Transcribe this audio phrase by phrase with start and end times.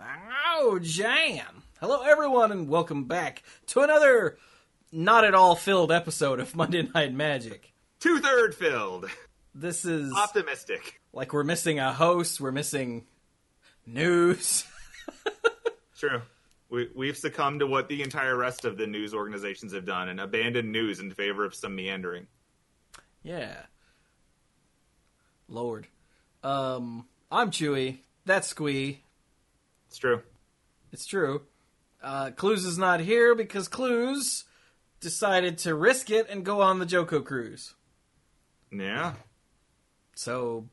[0.00, 1.62] Oh, jam!
[1.80, 4.38] Hello, everyone, and welcome back to another
[4.92, 7.72] not at all filled episode of Monday Night Magic.
[8.00, 9.06] Two third filled.
[9.54, 11.00] This is Optimistic.
[11.12, 13.06] like we're missing a host, we're missing
[13.86, 14.64] news.
[15.98, 16.22] True.
[16.70, 20.20] We, we've succumbed to what the entire rest of the news organizations have done and
[20.20, 22.26] abandoned news in favor of some meandering.
[23.22, 23.62] yeah.
[25.48, 25.86] Lord.
[26.44, 28.00] Um, I'm Chewie.
[28.26, 29.00] That's Squee.
[29.88, 30.22] It's true.
[30.92, 31.42] It's true.
[32.02, 34.44] Uh, Cluze is not here because Cluze
[35.00, 37.74] decided to risk it and go on the JoCo cruise.
[38.70, 39.14] Yeah.
[40.14, 40.68] So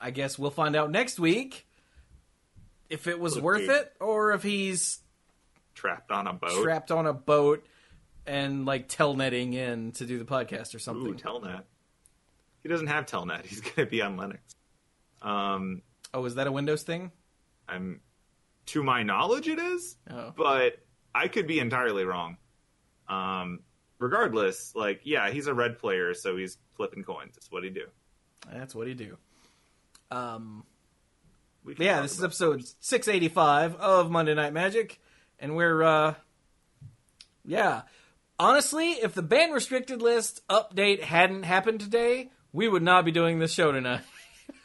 [0.00, 1.66] I guess we'll find out next week
[2.88, 3.42] if it was Okay.
[3.42, 5.00] worth it or if he's
[5.74, 6.62] Trapped on a boat.
[6.62, 7.66] trapped on a boat
[8.26, 11.12] and like telnetting in to do the podcast or something.
[11.12, 11.62] Ooh, Telnet.
[12.62, 13.44] He doesn't have Telnet.
[13.46, 14.38] He's going to be on Linux.
[15.26, 15.82] Um,
[16.14, 17.10] oh, is that a Windows thing?
[17.68, 18.00] I'm,
[18.66, 20.32] to my knowledge, it is, Oh.
[20.36, 20.78] but
[21.14, 22.36] I could be entirely wrong.
[23.08, 23.60] Um,
[23.98, 27.34] regardless, like, yeah, he's a red player, so he's flipping coins.
[27.34, 27.86] That's what he do.
[28.52, 29.16] That's what he do.
[30.10, 30.64] Um,
[31.78, 35.00] yeah, this is episode 685 of Monday Night Magic,
[35.38, 36.14] and we're, uh,
[37.44, 37.82] yeah.
[38.38, 43.38] Honestly, if the ban restricted list update hadn't happened today, we would not be doing
[43.38, 44.02] this show tonight.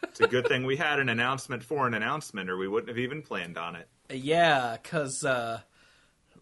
[0.04, 2.98] It's a good thing we had an announcement for an announcement, or we wouldn't have
[2.98, 3.88] even planned on it.
[4.10, 5.62] Yeah, cause uh,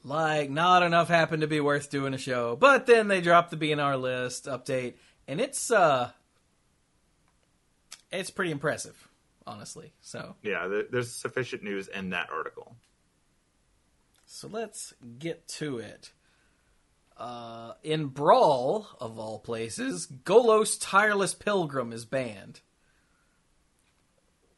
[0.03, 2.55] like not enough happened to be worth doing a show.
[2.55, 4.93] But then they dropped the BNR list update,
[5.27, 6.11] and it's uh,
[8.11, 9.07] it's pretty impressive,
[9.45, 9.93] honestly.
[10.01, 12.75] So Yeah, there's sufficient news in that article.
[14.25, 16.11] so let's get to it.
[17.17, 22.61] Uh, in Brawl, of all places, Golos Tireless Pilgrim is banned.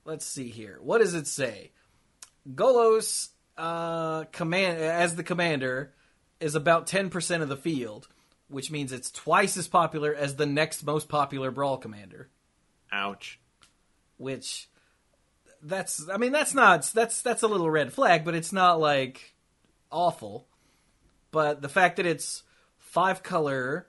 [0.05, 0.80] Let's see here.
[0.81, 1.72] What does it say?
[2.50, 5.94] Golos, uh, command as the commander,
[6.39, 8.08] is about ten percent of the field,
[8.47, 12.30] which means it's twice as popular as the next most popular Brawl commander.
[12.92, 13.39] Ouch.
[14.17, 14.70] Which,
[15.61, 19.36] that's I mean that's not that's that's a little red flag, but it's not like
[19.92, 20.48] awful.
[21.32, 22.43] But the fact that it's
[22.77, 23.86] five color,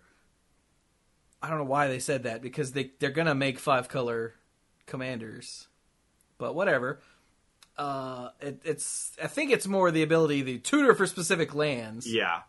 [1.42, 4.34] I don't know why they said that because they they're gonna make five color
[4.86, 5.68] commanders,
[6.40, 7.00] but whatever.
[7.78, 12.40] Uh, it, it's I think it's more the ability to tutor for specific lands, Yeah.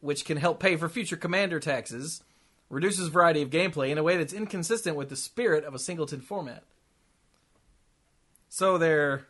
[0.00, 2.22] which can help pay for future commander taxes,
[2.70, 6.20] reduces variety of gameplay in a way that's inconsistent with the spirit of a singleton
[6.20, 6.62] format.
[8.48, 9.26] So they're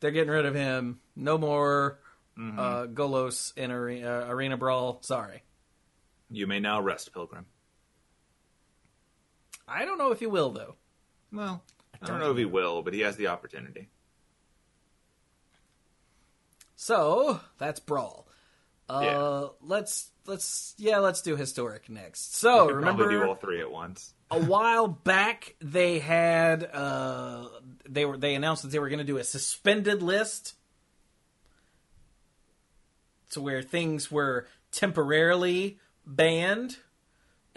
[0.00, 1.00] they're getting rid of him.
[1.14, 1.98] No more
[2.38, 4.98] uh, Golos in arena, uh, arena brawl.
[5.02, 5.42] Sorry,
[6.30, 7.46] You may now rest, Pilgrim.
[9.68, 10.74] I don't know if you will though.
[11.32, 11.62] Well,
[12.02, 13.88] I don't know if he will, but he has the opportunity.
[16.76, 18.26] So that's brawl.
[18.88, 19.48] Uh, Yeah.
[19.62, 22.36] let's let's yeah let's do historic next.
[22.36, 24.12] So remember do all three at once.
[24.30, 27.48] a while back they had uh
[27.88, 30.54] they were they announced that they were going to do a suspended list
[33.30, 36.76] to where things were temporarily banned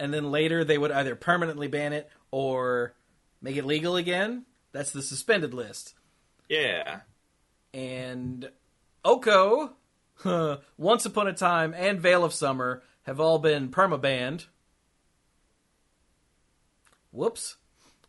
[0.00, 2.94] and then later they would either permanently ban it or
[3.42, 5.94] make it legal again that's the suspended list
[6.48, 7.00] Yeah.
[7.74, 8.50] and
[9.04, 9.72] oko
[10.76, 14.46] once upon a time and veil of summer have all been perma-banned
[17.12, 17.56] Whoops.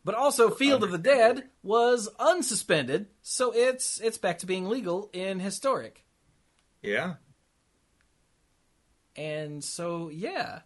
[0.03, 5.09] But also Field of the Dead was unsuspended, so it's it's back to being legal
[5.13, 6.03] in historic.
[6.81, 7.15] Yeah.
[9.15, 10.61] And so yeah.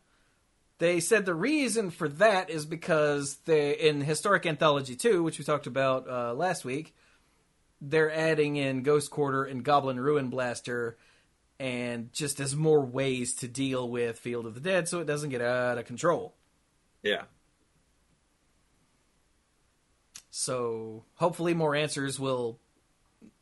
[0.78, 5.46] They said the reason for that is because they in Historic Anthology 2, which we
[5.46, 6.94] talked about uh, last week,
[7.80, 10.96] they're adding in Ghost Quarter and Goblin Ruinblaster
[11.60, 15.30] and just as more ways to deal with Field of the Dead so it doesn't
[15.30, 16.34] get out of control.
[17.04, 17.24] Yeah.
[20.30, 22.60] So hopefully more answers will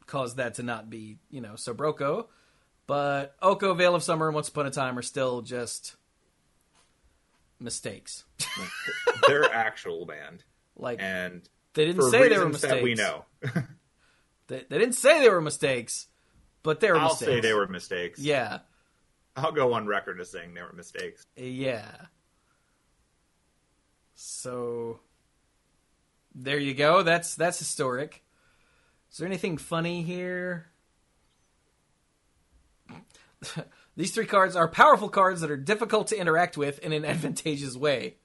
[0.06, 2.28] cause that to not be, you know, so broco.
[2.86, 5.96] But Oko, Veil of Summer, and Once Upon a Time are still just
[7.60, 8.24] mistakes.
[9.28, 10.44] They're actual band.
[10.76, 12.74] Like And they didn't say they were mistakes.
[12.74, 13.26] that we know.
[14.48, 16.08] They, they didn't say they were mistakes,
[16.64, 17.32] but they were I'll mistakes.
[17.32, 18.20] say they were mistakes.
[18.20, 18.60] Yeah,
[19.38, 21.26] I'll go on record as saying they were mistakes.
[21.38, 21.86] yeah.
[24.16, 25.00] So
[26.36, 27.04] there you go.
[27.04, 28.22] That's that's historic.
[29.12, 30.68] Is there anything funny here?
[33.96, 37.76] These three cards are powerful cards that are difficult to interact with in an advantageous
[37.76, 38.18] way.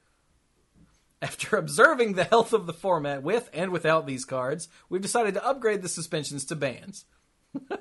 [1.21, 5.45] After observing the health of the format with and without these cards, we've decided to
[5.45, 7.05] upgrade the suspensions to bans.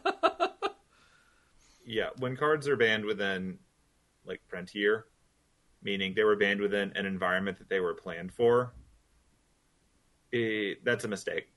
[1.89, 3.59] Yeah, when cards are banned within
[4.27, 5.07] like Frontier,
[5.83, 8.75] meaning they were banned within an environment that they were planned for,
[10.31, 11.51] it, that's a mistake.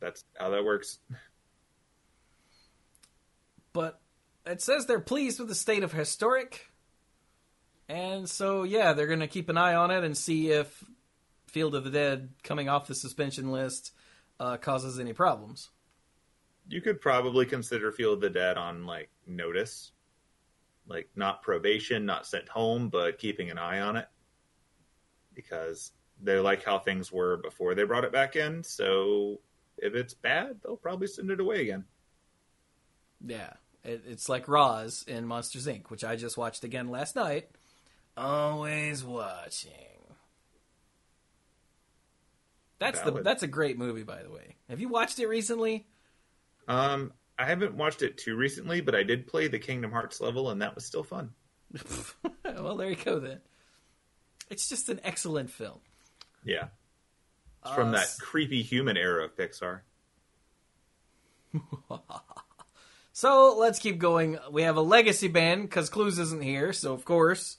[0.00, 0.98] That's how that works.
[3.72, 4.00] But
[4.48, 6.70] it says they're pleased with the state of historic.
[7.88, 10.84] And so, yeah, they're going to keep an eye on it and see if
[11.46, 13.92] Field of the Dead coming off the suspension list
[14.38, 15.70] uh, causes any problems.
[16.68, 19.92] You could probably consider Field of the Dead on like notice,
[20.86, 24.06] like not probation, not sent home, but keeping an eye on it
[25.34, 28.62] because they like how things were before they brought it back in.
[28.62, 29.40] So
[29.78, 31.84] if it's bad, they'll probably send it away again.
[33.24, 33.52] Yeah,
[33.84, 37.48] it, it's like Roz in Monsters Inc., which I just watched again last night.
[38.16, 39.72] Always watching.
[42.78, 44.56] That's the that's a great movie, by the way.
[44.68, 45.86] Have you watched it recently?
[46.68, 50.50] Um, I haven't watched it too recently, but I did play the Kingdom Hearts level,
[50.50, 51.30] and that was still fun.
[52.44, 53.40] well, there you go then.
[54.48, 55.80] It's just an excellent film.
[56.44, 56.68] Yeah,
[57.64, 59.80] it's from Uh, that creepy human era of Pixar.
[63.18, 64.38] So let's keep going.
[64.48, 67.56] We have a legacy band because Cluze isn't here, so of course.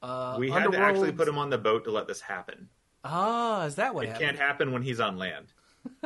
[0.00, 2.70] Uh, we had to actually put him on the boat to let this happen.
[3.04, 4.24] Ah, is that what it happened?
[4.24, 5.52] can't happen when he's on land.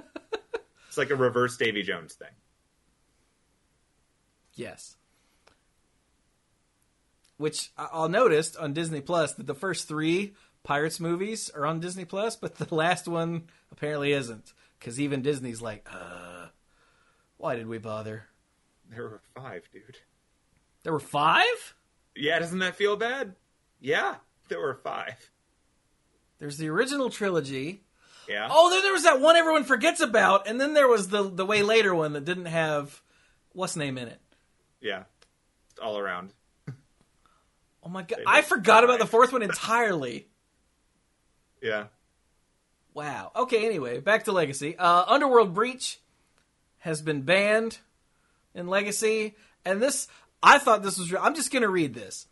[0.89, 2.33] it's like a reverse Davy Jones thing.
[4.55, 4.97] Yes.
[7.37, 10.35] Which I- I'll noticed on Disney Plus that the first three
[10.65, 14.53] Pirates movies are on Disney Plus, but the last one apparently isn't.
[14.81, 16.49] Because even Disney's like, uh,
[17.37, 18.25] why did we bother?
[18.95, 19.99] There were five, dude.
[20.83, 21.75] There were five?
[22.15, 23.35] Yeah, doesn't that feel bad?
[23.81, 24.17] Yeah,
[24.49, 25.31] there were five.
[26.39, 27.83] There's the original trilogy.
[28.29, 28.49] Yeah.
[28.51, 31.47] Oh, then there was that one everyone forgets about, and then there was the the
[31.47, 33.01] way later one that didn't have
[33.53, 34.21] what's name in it.
[34.81, 35.05] Yeah.
[35.83, 36.33] All around.
[37.85, 40.29] Oh my god, I forgot about the fourth one entirely.
[41.61, 41.87] Yeah.
[42.95, 43.33] Wow.
[43.35, 43.65] Okay.
[43.65, 44.77] Anyway, back to Legacy.
[44.77, 45.99] Uh, Underworld Breach
[46.79, 47.79] has been banned
[48.55, 49.35] in Legacy,
[49.65, 50.09] and this
[50.43, 51.13] I thought this was.
[51.13, 52.27] Re- I'm just going to read this.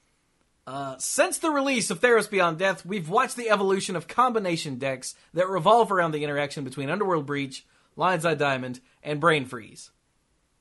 [0.67, 5.15] Uh, since the release of Theros Beyond Death, we've watched the evolution of combination decks
[5.35, 9.91] that revolve around the interaction between Underworld Breach, Lion's Eye Diamond, and Brain Freeze.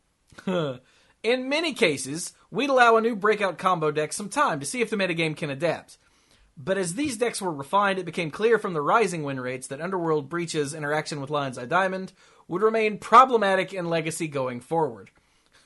[0.48, 0.80] in
[1.50, 4.96] many cases, we'd allow a new breakout combo deck some time to see if the
[4.96, 5.98] metagame can adapt.
[6.58, 9.82] But as these decks were refined, it became clear from the rising win rates that
[9.82, 12.14] Underworld Breach's interaction with Lion's Eye Diamond
[12.48, 15.12] would remain problematic in Legacy going forward.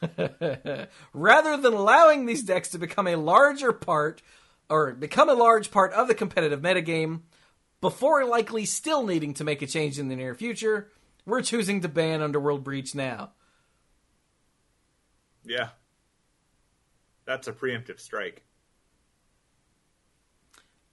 [1.13, 4.21] Rather than allowing these decks to become a larger part,
[4.69, 7.21] or become a large part of the competitive metagame,
[7.81, 10.91] before likely still needing to make a change in the near future,
[11.25, 13.31] we're choosing to ban Underworld Breach now.
[15.43, 15.69] Yeah.
[17.25, 18.43] That's a preemptive strike.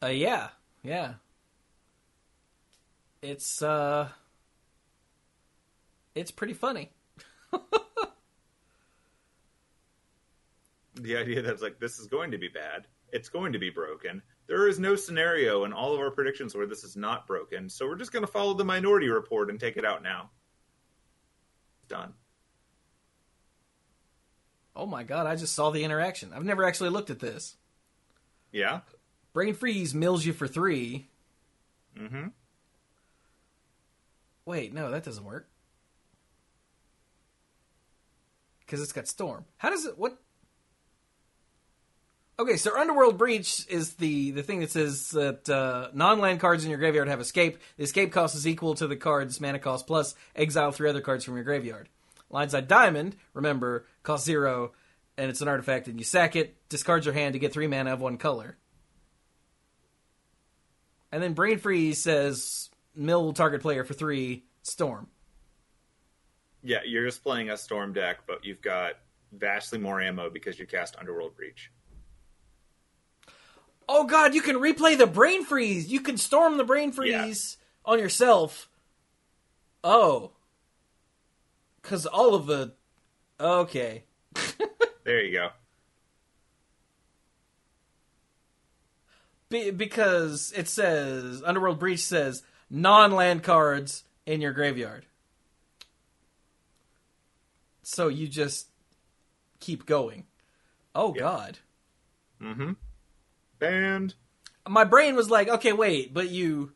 [0.03, 0.49] Uh, yeah,
[0.83, 1.15] yeah.
[3.23, 4.09] It's uh,
[6.15, 6.91] it's pretty funny.
[11.02, 12.87] The idea that it's like this is going to be bad.
[13.12, 14.23] It's going to be broken.
[14.47, 17.69] There is no scenario in all of our predictions where this is not broken.
[17.69, 20.31] So we're just going to follow the minority report and take it out now.
[21.88, 22.14] Done.
[24.77, 26.32] Oh my god, I just saw the interaction.
[26.32, 27.56] I've never actually looked at this.
[28.53, 28.81] Yeah.
[29.32, 31.08] Brain freeze mills you for three.
[31.98, 32.29] Mm-hmm.
[34.44, 35.48] Wait, no, that doesn't work.
[38.60, 39.44] Because it's got storm.
[39.58, 39.98] How does it?
[39.98, 40.19] What?
[42.41, 46.70] Okay, so Underworld Breach is the the thing that says that uh, non-land cards in
[46.70, 47.59] your graveyard have escape.
[47.77, 51.23] The escape cost is equal to the card's mana cost plus exile three other cards
[51.23, 51.91] from your graveyard.
[52.31, 54.73] Lion's Eye Diamond, remember, costs zero,
[55.19, 57.93] and it's an artifact, and you sack it, discard your hand to get three mana
[57.93, 58.56] of one color.
[61.13, 65.09] And then Brain Freeze says mill target player for three, storm.
[66.63, 68.94] Yeah, you're just playing a storm deck, but you've got
[69.31, 71.70] vastly more ammo because you cast Underworld Breach.
[73.93, 75.89] Oh god, you can replay the brain freeze.
[75.91, 78.69] You can storm the brain freeze on yourself.
[79.82, 80.31] Oh.
[81.82, 82.75] Cuz all of the
[83.41, 84.05] Okay.
[85.05, 85.49] There you go.
[89.49, 95.06] Be- because it says Underworld Breach says non-land cards in your graveyard.
[97.82, 98.69] So you just
[99.59, 100.27] keep going.
[100.94, 101.20] Oh Yeah.
[101.20, 101.59] god.
[102.41, 102.73] Mm-hmm.
[103.60, 104.14] Banned.
[104.69, 106.72] my brain was like, okay, wait, but you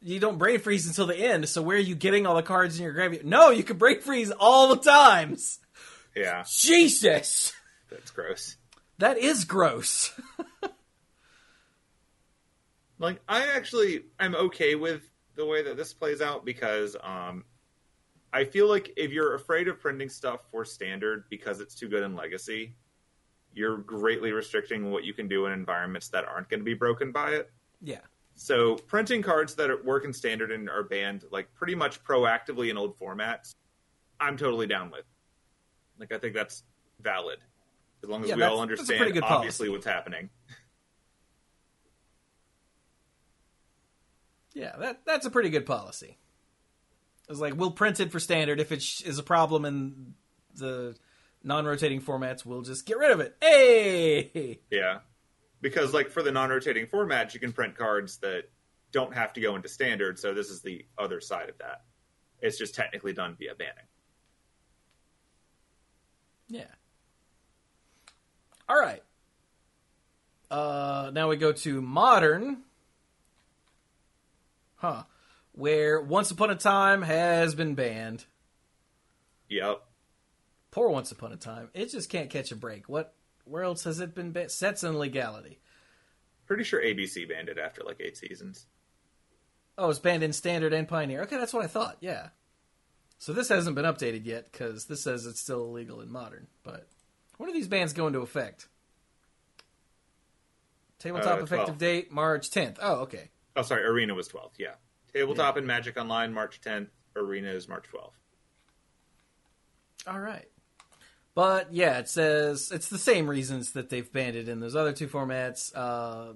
[0.00, 1.48] you don't brain freeze until the end.
[1.48, 3.26] So where are you getting all the cards in your graveyard?
[3.26, 5.58] No, you can brain freeze all the times.
[6.14, 7.52] Yeah, Jesus,
[7.90, 8.56] that's gross.
[8.98, 10.12] that is gross.
[12.98, 15.02] Like I actually I'm okay with
[15.34, 17.44] the way that this plays out because um
[18.32, 22.02] I feel like if you're afraid of printing stuff for standard because it's too good
[22.02, 22.74] in legacy,
[23.56, 27.10] you're greatly restricting what you can do in environments that aren't going to be broken
[27.10, 27.50] by it.
[27.82, 28.00] yeah,
[28.34, 32.70] So printing cards that are, work in standard and are banned like pretty much proactively
[32.70, 33.54] in old formats,
[34.20, 35.04] I'm totally down with.
[35.98, 36.62] Like I think that's
[37.00, 37.38] valid
[38.02, 39.68] as long as Yeah, we all understand obviously policy.
[39.70, 40.28] what's happening.
[44.54, 46.18] yeah, that that's a pretty good policy.
[47.28, 48.60] It's like we'll print it for standard.
[48.60, 50.14] If it sh- is a problem in
[50.54, 50.94] the
[51.46, 53.36] non-rotating formats, we'll just get rid of it.
[53.40, 54.98] Hey, Yeah.
[55.62, 58.44] Because like for the non-rotating formats, you can print cards that
[58.92, 61.82] don't have to go into standard, so this is the other side of that.
[62.40, 63.84] It's just technically done via banning.
[66.48, 66.64] Yeah.
[68.68, 69.02] All right.
[70.50, 72.62] Uh, now we go to modern.
[74.76, 75.04] Huh.
[75.52, 78.24] Where Once Upon a Time has been banned.
[79.48, 79.82] Yep.
[80.76, 81.70] Poor Once Upon a Time.
[81.72, 82.86] It just can't catch a break.
[82.86, 83.14] What?
[83.46, 84.50] Where else has it been banned?
[84.50, 85.58] Sets and legality.
[86.46, 88.66] Pretty sure ABC banned it after like eight seasons.
[89.78, 91.22] Oh, it's banned in Standard and Pioneer.
[91.22, 91.96] Okay, that's what I thought.
[92.00, 92.28] Yeah.
[93.18, 96.46] So this hasn't been updated yet because this says it's still illegal in Modern.
[96.62, 96.86] But
[97.38, 98.68] when do these bans go into effect?
[100.98, 102.76] Tabletop Uh, effective date March 10th.
[102.82, 103.30] Oh, okay.
[103.56, 104.58] Oh, sorry, Arena was 12th.
[104.58, 104.74] Yeah.
[105.14, 106.88] Tabletop and Magic Online March 10th.
[107.16, 108.12] Arena is March 12th.
[110.06, 110.50] All right.
[111.36, 114.94] But yeah, it says it's the same reasons that they've banned it in those other
[114.94, 115.70] two formats.
[115.76, 116.32] Uh,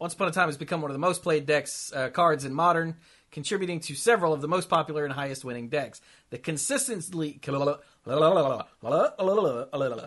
[0.00, 2.52] Once Upon a Time has become one of the most played decks uh, cards in
[2.52, 2.96] Modern,
[3.30, 6.00] contributing to several of the most popular and highest winning decks.
[6.30, 7.34] The consistently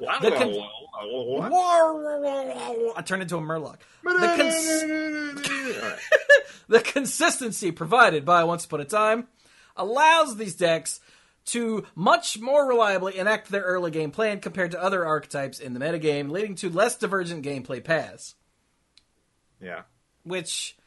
[0.22, 0.54] the con-
[2.98, 3.78] I turned into a Murloc.
[4.04, 5.94] The, cons-
[6.68, 9.28] the consistency provided by Once Upon a Time
[9.78, 11.00] allows these decks
[11.48, 15.80] to much more reliably enact their early game plan compared to other archetypes in the
[15.80, 18.36] metagame, leading to less divergent gameplay paths.
[19.62, 19.84] Yeah.
[20.24, 20.78] Which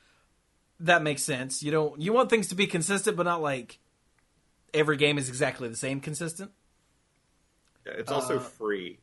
[0.80, 1.62] that makes sense.
[1.62, 3.78] You don't you want things to be consistent, but not like
[4.72, 6.50] every game is exactly the same consistent.
[7.86, 8.98] Yeah, It's also uh, free.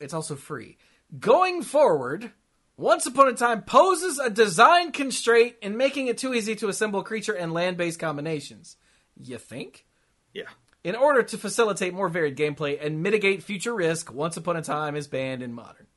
[0.00, 0.76] It's also free.
[1.18, 2.32] Going forward,
[2.76, 7.02] Once Upon a Time poses a design constraint in making it too easy to assemble
[7.02, 8.76] creature and land based combinations.
[9.18, 9.86] You think?
[10.34, 10.48] Yeah.
[10.86, 14.94] In order to facilitate more varied gameplay and mitigate future risk, Once Upon a Time
[14.94, 15.88] is banned in Modern.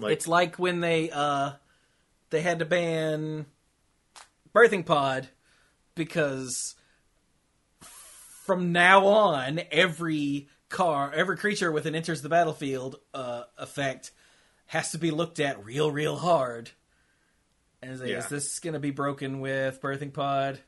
[0.00, 1.52] Like, It's like when they uh
[2.30, 3.44] they had to ban
[4.54, 5.28] Birthing Pod
[5.96, 6.76] because
[7.82, 14.12] from now on every car every creature with an enters the battlefield uh effect
[14.64, 16.70] has to be looked at real real hard.
[17.82, 18.16] And is, Yeah.
[18.16, 20.60] is this going to be broken with Birthing Pod?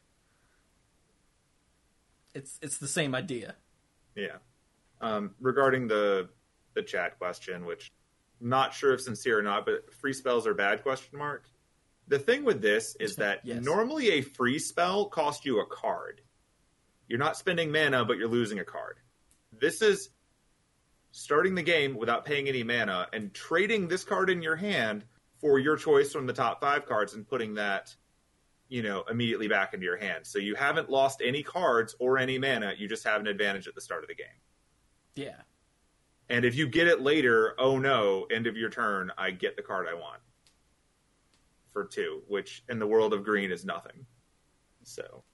[2.35, 3.57] It's it's the same idea.
[4.15, 4.37] Yeah.
[5.01, 6.29] Um, regarding the
[6.75, 7.91] the chat question, which
[8.41, 10.83] not sure if sincere or not, but free spells are bad?
[10.83, 11.45] Question mark.
[12.09, 13.63] The thing with this is that Yes.
[13.65, 16.21] normally a free spell costs you a card.
[17.09, 18.99] You're not spending mana, but you're losing a card.
[19.53, 20.11] This is
[21.11, 25.05] starting the game without paying any mana and trading this card in your hand
[25.41, 27.95] for your choice from the top five cards and putting that,
[28.71, 30.25] you know, immediately back into your hand.
[30.27, 32.73] So you haven't lost any cards or any mana.
[32.79, 34.27] You just have an advantage at the start of the game.
[35.17, 35.41] Yeah.
[36.29, 39.63] And if you get it later, oh no, end of your turn, I get the
[39.63, 40.21] card I want
[41.73, 44.07] for two, which in the world of green is nothing.
[44.85, 45.25] So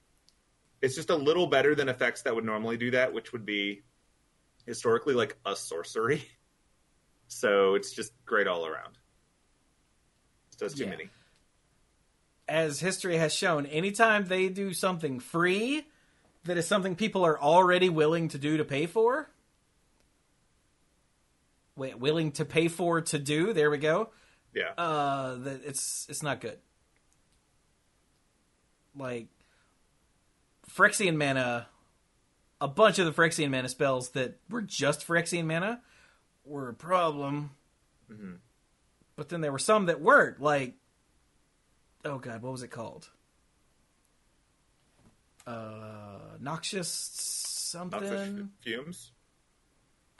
[0.80, 3.82] it's just a little better than effects that would normally do that, which would be
[4.66, 6.24] historically like a sorcery.
[7.28, 8.98] So it's just great all around.
[10.52, 10.90] It does too Yeah.
[10.90, 11.10] many.
[12.48, 15.86] As history has shown, anytime they do something free
[16.44, 19.28] that is something people are already willing to do to pay for,
[21.74, 24.10] wait, willing to pay for to do, there we go.
[24.54, 24.70] Yeah.
[24.78, 26.58] Uh, that it's it's not good.
[28.96, 29.26] Like
[30.70, 31.66] Phyrexian mana,
[32.60, 35.82] a bunch of the Phyrexian mana spells that were just Phyrexian mana
[36.44, 37.50] were a problem.
[38.10, 38.38] Mhm.
[39.16, 40.40] But then there were some that weren't.
[40.40, 40.74] Like,
[42.04, 43.08] oh god, what was it called?
[45.46, 48.00] Uh, Noxious something.
[48.00, 49.10] Noxious fumes.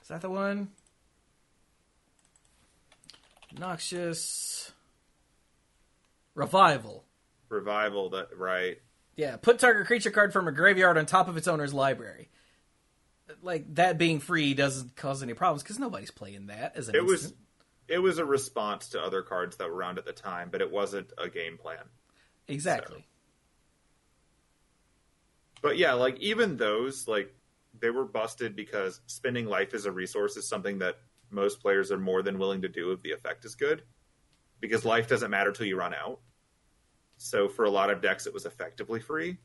[0.02, 0.68] Is that the one?
[3.58, 4.72] Noxious.
[6.34, 7.04] Revival.
[7.48, 8.10] Revival.
[8.10, 8.78] That right.
[9.16, 12.28] Yeah, put target creature card from a graveyard on top of its owner's library.
[13.42, 17.04] Like that being free doesn't cause any problems because nobody's playing that as an It
[17.04, 17.40] was instant.
[17.88, 20.70] It was a response to other cards that were around at the time, but it
[20.70, 21.84] wasn't a game plan.
[22.48, 23.04] exactly.
[25.62, 27.34] But yeah, like even those, like
[27.80, 30.98] they were busted because spending life as a resource is something that
[31.30, 33.82] most players are more than willing to do if the effect is good.
[34.60, 36.20] Because life doesn't matter till you run out.
[37.18, 39.38] So for a lot of decks it was effectively free.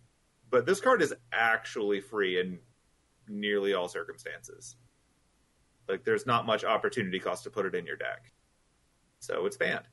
[0.49, 2.59] But this card is actually free in
[3.27, 4.75] nearly all circumstances.
[5.91, 8.31] Like there's not much opportunity cost to put it in your deck.
[9.19, 9.85] So it's banned.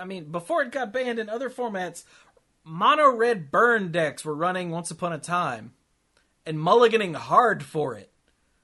[0.00, 2.04] I mean, before it got banned in other formats,
[2.62, 5.72] mono red burn decks were running once upon a time
[6.46, 8.12] and mulliganing hard for it.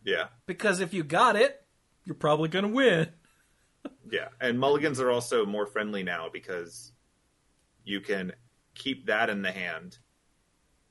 [0.04, 0.26] Yeah.
[0.44, 1.64] Because if you got it,
[2.04, 3.08] you're probably going to win.
[4.10, 6.92] Yeah, and mulligans are also more friendly now because
[7.84, 8.32] you can
[8.74, 9.98] keep that in the hand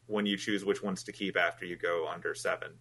[0.08, 2.72] when you choose which ones to keep after you go under seven.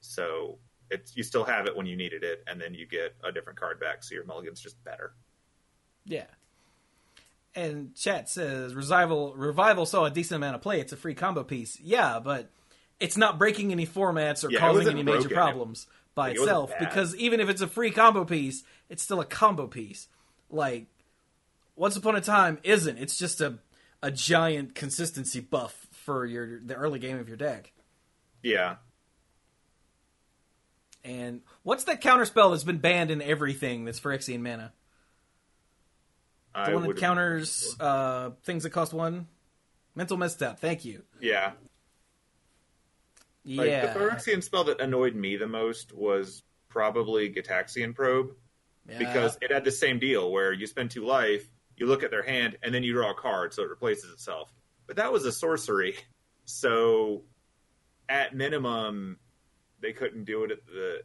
[0.00, 0.58] So
[0.90, 3.58] it's you still have it when you needed it, and then you get a different
[3.58, 5.12] card back, so your mulligan's just better.
[6.04, 6.26] Yeah.
[7.54, 10.80] And chat says revival revival saw a decent amount of play.
[10.80, 11.78] It's a free combo piece.
[11.80, 12.50] Yeah, but
[13.00, 16.70] it's not breaking any formats or Yeah, causing any major problems by Like, itself.
[16.70, 16.78] bad.
[16.80, 20.08] Because even if it's a free combo piece, it's still a combo piece.
[20.50, 20.86] Like
[21.76, 22.98] Once Upon a Time isn't.
[22.98, 23.58] It's just a
[24.02, 27.72] a giant consistency buff for your the early game of your deck.
[28.42, 28.76] Yeah,
[31.06, 34.72] And what's that counterspell that's been banned in everything that's Phyrexian mana?
[36.52, 39.28] I The one that counters uh, things that cost one?
[39.94, 40.58] Mental misstep.
[40.58, 41.04] Thank you.
[41.20, 41.52] Yeah,
[43.46, 43.92] like Yeah.
[43.92, 48.32] the Phyrexian spell that annoyed me the most was probably Gitaxian Probe
[48.88, 48.98] Yeah.
[48.98, 52.22] because it had the same deal where you spend two life, you look at their
[52.22, 54.52] hand, and then you draw a card, so it replaces itself.
[54.86, 55.96] But that was a sorcery,
[56.44, 57.22] so
[58.08, 59.18] at minimum,
[59.86, 61.02] they couldn't do it at the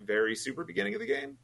[0.00, 1.36] very super beginning of the game,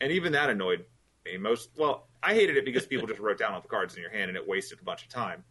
[0.00, 0.86] and even that annoyed
[1.26, 1.70] me most.
[1.76, 4.30] Well, I hated it because people just wrote down all the cards in your hand,
[4.30, 5.44] and it wasted a bunch of time.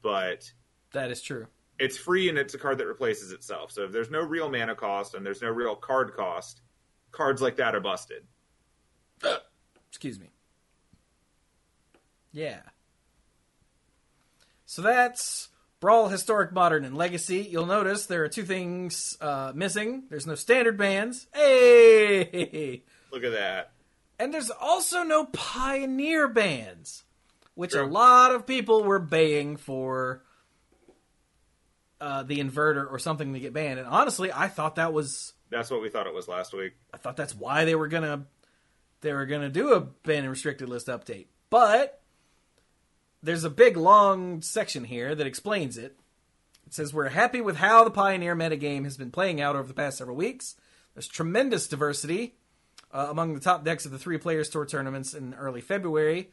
[0.00, 0.50] But
[0.92, 1.48] that is true.
[1.80, 3.72] it's free, and it's a card that replaces itself.
[3.72, 6.62] So if there's no real mana cost and there's no real card cost,
[7.10, 8.22] cards like that are busted.
[9.88, 10.30] Excuse me.
[12.30, 12.60] Yeah.
[14.64, 15.48] So that's
[15.80, 17.46] Brawl, Historic, Modern, and Legacy.
[17.48, 20.04] You'll notice there are two things uh, missing.
[20.10, 21.28] There's no standard bands.
[21.32, 22.82] Hey!
[23.12, 23.72] Look at that.
[24.18, 27.04] And there's also no Pioneer bands,
[27.54, 30.24] which a lot of people were baying for
[32.00, 33.78] uh, the inverter or something to get banned.
[33.78, 36.72] And honestly, I thought that was That's what we thought it was last week.
[36.92, 38.26] I thought that's why they were gonna
[39.00, 41.26] they were gonna do a ban and restricted list update.
[41.50, 41.97] But
[43.22, 45.98] there's a big long section here that explains it.
[46.66, 49.74] It says we're happy with how the Pioneer metagame has been playing out over the
[49.74, 50.54] past several weeks.
[50.94, 52.34] There's tremendous diversity
[52.92, 56.30] uh, among the top decks of the three players tour tournaments in early February.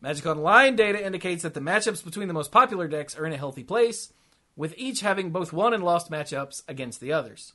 [0.00, 3.38] Magic Online data indicates that the matchups between the most popular decks are in a
[3.38, 4.12] healthy place,
[4.56, 7.54] with each having both won and lost matchups against the others.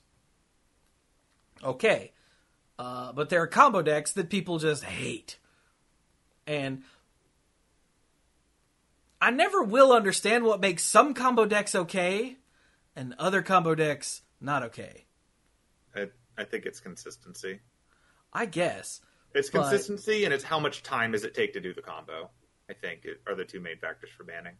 [1.63, 2.11] Okay,
[2.77, 5.37] uh, but there are combo decks that people just hate.
[6.45, 6.83] And
[9.23, 12.35] I never will understand what makes some combo decks okay
[12.93, 15.05] and other combo decks not okay.
[15.95, 17.61] I, I think it's consistency.
[18.33, 18.99] I guess.
[19.33, 22.29] It's But- consistency and it's how much time does it take to do the combo.
[22.69, 24.55] I think are the two main factors for banning.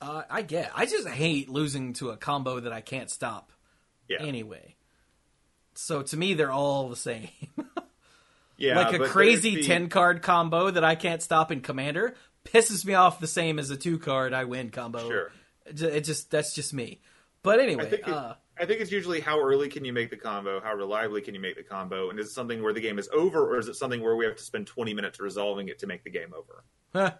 [0.00, 0.70] Uh, I get.
[0.74, 3.50] I just hate losing to a combo that I can't stop
[4.08, 4.76] Yeah, anyway.
[5.74, 7.30] So to me, they're all the same.
[8.56, 8.76] yeah.
[8.76, 12.94] like a crazy the- 10 card combo that I can't stop in Commander pisses me
[12.94, 15.08] off the same as a 2 card I win combo.
[15.08, 15.32] Sure.
[15.66, 17.00] It just that's just me.
[17.42, 20.10] But anyway, I think, it- uh, I think it's usually how early can you make
[20.10, 22.80] the combo, how reliably can you make the combo, and is it something where the
[22.80, 25.68] game is over, or is it something where we have to spend 20 minutes resolving
[25.68, 26.64] it to make the game over?
[26.92, 27.12] Huh.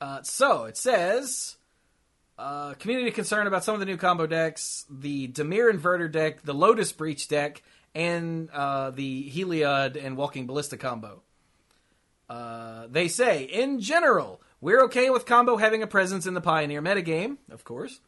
[0.00, 1.56] Uh, so it says
[2.38, 6.52] uh, community concern about some of the new combo decks: the Dimir Inverter deck, the
[6.52, 7.62] Lotus Breach deck,
[7.94, 11.22] and uh, the Heliod and Walking Ballista combo.
[12.28, 16.82] Uh, they say, in general, we're okay with combo having a presence in the Pioneer
[16.82, 18.00] metagame, of course,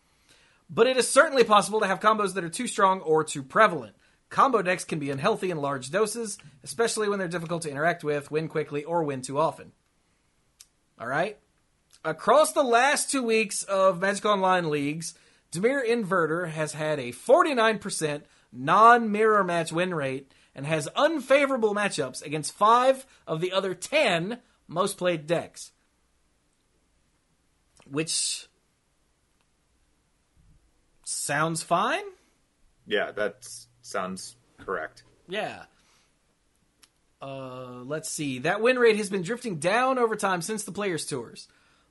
[0.69, 3.95] but it is certainly possible to have combos that are too strong or too prevalent.
[4.29, 8.31] Combo decks can be unhealthy in large doses, especially when they're difficult to interact with,
[8.31, 9.73] win quickly, or win too often.
[11.01, 11.39] All right?
[12.05, 15.15] Across the last two weeks of Magic Online leagues,
[15.53, 22.21] Dimir Inverter has had a 49% non mirror match win rate and has unfavorable matchups
[22.21, 25.71] against five of the other 10 most played decks.
[27.89, 28.49] which
[31.05, 32.03] sounds fine.
[32.89, 33.49] Yeah, that
[33.83, 35.05] sounds correct.
[35.29, 35.63] Yeah.
[37.23, 38.41] Uh, let's see.
[38.41, 41.47] That win rate has been drifting down over time since the Players Tours.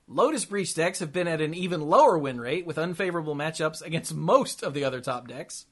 [0.10, 4.14] Lotus Breach decks have been at an even lower win rate with unfavorable matchups against
[4.14, 5.66] most of the other top decks,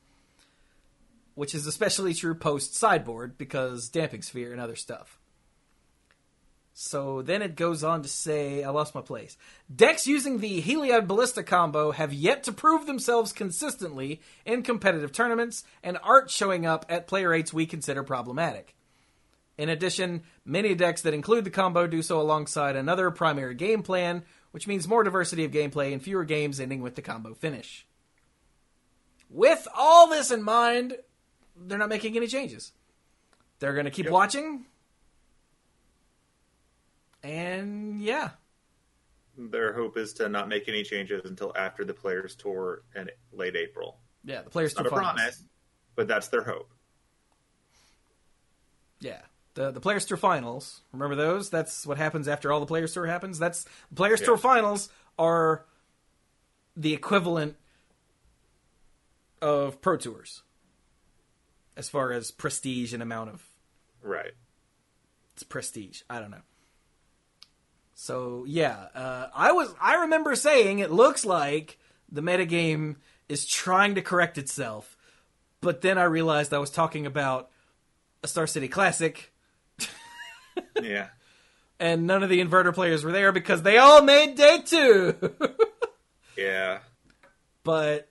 [1.35, 5.19] which is especially true post sideboard because Damping Sphere and other stuff.
[6.77, 9.37] So then it goes on to say, I lost my place.
[9.73, 15.63] Decks using the Heliod Ballista combo have yet to prove themselves consistently in competitive tournaments,
[15.81, 18.75] and aren't showing up at player rates we consider problematic.
[19.57, 24.23] In addition, many decks that include the combo do so alongside another primary game plan,
[24.51, 27.87] which means more diversity of gameplay and fewer games ending with the combo finish.
[29.29, 30.97] With all this in mind,
[31.55, 32.71] they're not making any changes.
[33.59, 34.13] They're going to keep Yep.
[34.13, 34.65] watching.
[37.23, 38.31] And yeah,
[39.37, 43.55] Their hope is to not make any changes until after the Players Tour in late
[43.55, 43.97] April.
[44.23, 45.13] yeah, the players Not tour a finals.
[45.15, 45.43] promise,
[45.95, 46.69] but that's their hope.
[48.99, 49.21] Yeah.
[49.55, 50.81] The the Players Tour Finals.
[50.93, 51.49] Remember those?
[51.49, 53.39] That's what happens after all the Players Tour happens.
[53.39, 54.27] That's Players Yeah.
[54.27, 55.65] Tour Finals are
[56.77, 57.55] the equivalent
[59.41, 60.43] of Pro Tours
[61.77, 63.43] as far as prestige and amount of
[64.01, 64.33] Right.
[65.33, 66.01] it's prestige.
[66.09, 66.41] I don't know.
[67.93, 71.79] So yeah, uh, I was I remember saying it looks like
[72.11, 72.97] the metagame
[73.29, 74.97] is trying to correct itself,
[75.61, 77.49] but then I realized I was talking about
[78.23, 79.31] a Star City Classic
[80.81, 81.07] Yeah.
[81.79, 85.15] and none of the inverter players were there because they all made day two.
[86.37, 86.79] Yeah.
[87.63, 88.09] but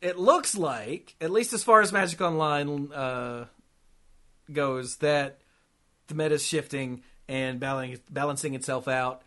[0.00, 3.46] it looks like, at least as far as Magic Online uh,
[4.52, 5.40] goes, that
[6.06, 9.22] the meta is shifting and balancing, itself out.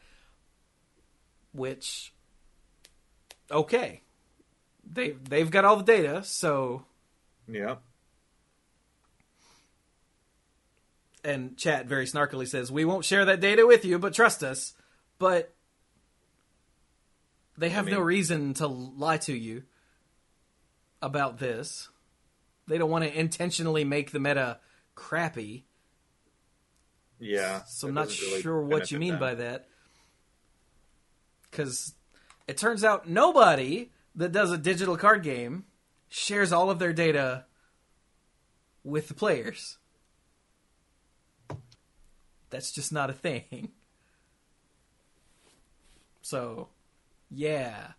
[1.53, 2.13] Which,
[3.51, 4.01] okay,
[4.89, 6.85] they they've got all the data, so
[7.47, 7.75] Yeah.
[11.23, 14.73] and chat very snarkily says we won't share that data with you but trust us
[15.19, 15.53] but
[17.57, 19.63] they have I no reason to lie to you
[21.01, 21.89] about this.
[22.67, 24.59] They don't want to intentionally make the meta
[24.95, 25.65] crappy.
[27.19, 27.61] Yeah.
[27.65, 29.19] so i'm not really sure what you mean them.
[29.19, 29.67] by that.
[31.49, 31.93] Because
[32.47, 35.65] it turns out nobody that does a digital card game
[36.09, 37.45] shares all of their data
[38.83, 39.77] with the players.
[42.49, 43.69] That's just not a thing.
[46.23, 46.69] So
[47.31, 47.93] yeah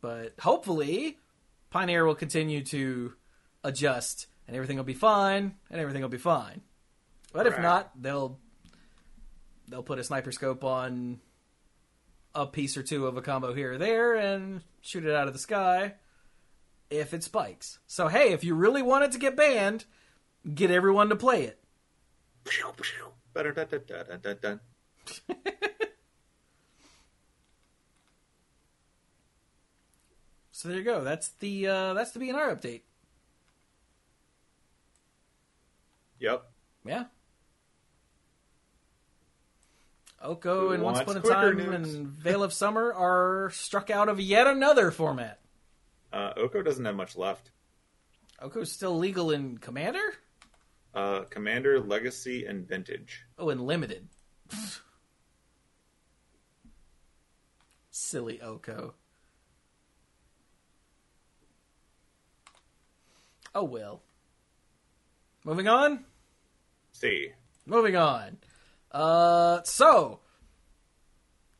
[0.00, 1.18] but hopefully
[1.70, 3.12] pioneer will continue to
[3.64, 6.60] adjust and everything will be fine and everything will be fine
[7.32, 8.38] but if not they'll
[9.68, 11.20] they'll put a sniper scope on
[12.34, 15.32] a piece or two of a combo here or there and shoot it out of
[15.32, 15.94] the sky
[16.90, 17.78] if it spikes.
[17.86, 19.86] So hey, if you really want it to get banned,
[20.54, 21.58] get everyone to play it.
[30.56, 31.04] So there you go.
[31.04, 32.80] That's the uh, that's the BNR update.
[36.18, 36.50] Yep.
[36.86, 37.04] Yeah.
[40.22, 41.92] Oko Who and Once Upon a Time news?
[41.94, 45.40] and Veil of Summer are struck out of yet another format.
[46.10, 47.50] Uh, Oko doesn't have much left.
[48.40, 50.14] Oko's still legal in Commander?
[50.94, 53.26] Uh, Commander, Legacy, and Vintage.
[53.38, 54.08] Oh, and limited.
[57.90, 58.94] Silly Oko.
[63.56, 64.02] Oh well.
[65.46, 66.04] Moving on.
[66.92, 67.30] See.
[67.64, 68.36] Moving on.
[68.92, 70.20] Uh, so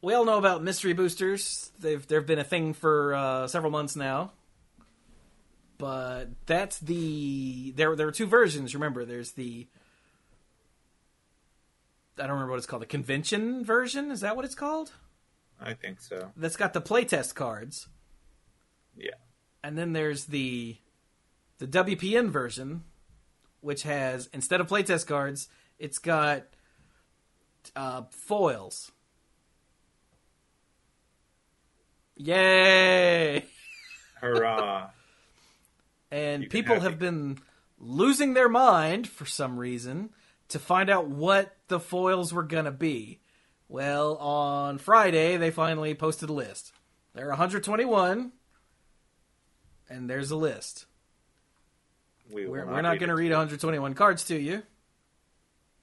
[0.02, 1.72] we all know about mystery boosters.
[1.80, 4.32] They've they've been a thing for uh, several months now.
[5.78, 7.96] But that's the there.
[7.96, 8.74] There are two versions.
[8.74, 9.66] Remember, there's the
[12.18, 12.82] I don't remember what it's called.
[12.82, 14.92] The convention version is that what it's called?
[15.59, 16.32] I think so.
[16.37, 17.88] That's got the playtest cards,
[18.96, 19.14] Yeah.
[19.64, 20.76] and then there's the
[21.59, 22.85] the WPN version,
[23.61, 26.45] which has instead of playtest cards, it's got
[27.75, 28.92] uh, foils.
[32.16, 33.45] Yay!
[34.21, 34.90] Hurrah.
[36.11, 36.99] And people have have it.
[36.99, 37.38] been
[37.79, 40.11] losing their mind for some reason
[40.49, 43.21] to find out what the foils were gonna be.
[43.69, 46.73] Well, on Friday they finally posted a list.
[47.14, 48.33] There are 121,
[49.88, 50.87] and there's a list.
[52.30, 54.62] We We're, not we're not going to read 121 cards to you.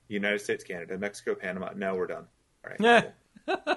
[0.07, 1.71] United States, Canada, Mexico, Panama.
[1.75, 2.27] No, we're done.
[2.65, 2.79] All right.
[2.79, 3.01] Yeah.
[3.45, 3.57] cool.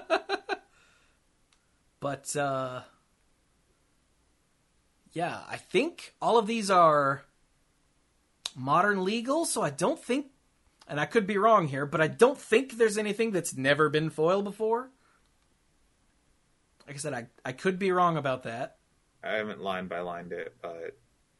[1.99, 2.81] but uh
[5.13, 7.23] yeah, I think all of these are
[8.55, 10.27] modern legal, so I don't think
[10.87, 14.09] and I could be wrong here, but I don't think there's anything that's never been
[14.09, 14.89] foil before.
[16.85, 18.77] Like I said, I, I could be wrong about that.
[19.21, 20.97] I haven't line by lined it, but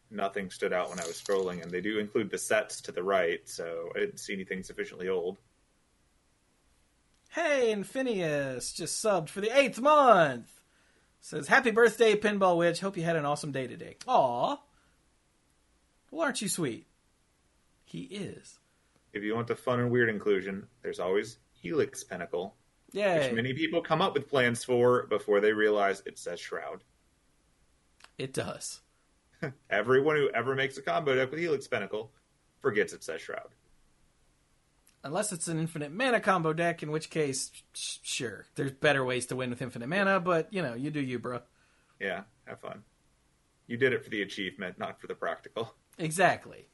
[0.09, 3.03] nothing stood out when I was scrolling, and they do include the sets to the
[3.03, 5.37] right, so I didn't see anything sufficiently old.
[7.31, 10.51] Hey, and Phineas just subbed for the eighth month.
[11.19, 12.79] Says, Happy birthday, Pinball Witch.
[12.79, 13.97] Hope you had an awesome day today.
[14.07, 14.57] Aw.
[16.09, 16.87] Well, aren't you sweet?
[17.83, 18.59] He is.
[19.13, 22.55] If you want the fun and weird inclusion, there's always Helix Pinnacle,
[22.91, 23.19] Yay.
[23.19, 26.83] which many people come up with plans for before they realize it says Shroud.
[28.17, 28.81] It does.
[29.69, 32.11] Everyone who ever makes a combo deck with Helix Pinnacle
[32.61, 33.49] forgets it says Shroud.
[35.03, 38.45] Unless it's an infinite mana combo deck, in which case, sh- sure.
[38.55, 41.39] There's better ways to win with infinite mana, but, you know, you do you, bro.
[41.99, 42.83] Yeah, have fun.
[43.67, 45.73] You did it for the achievement, not for the practical.
[45.97, 46.67] Exactly.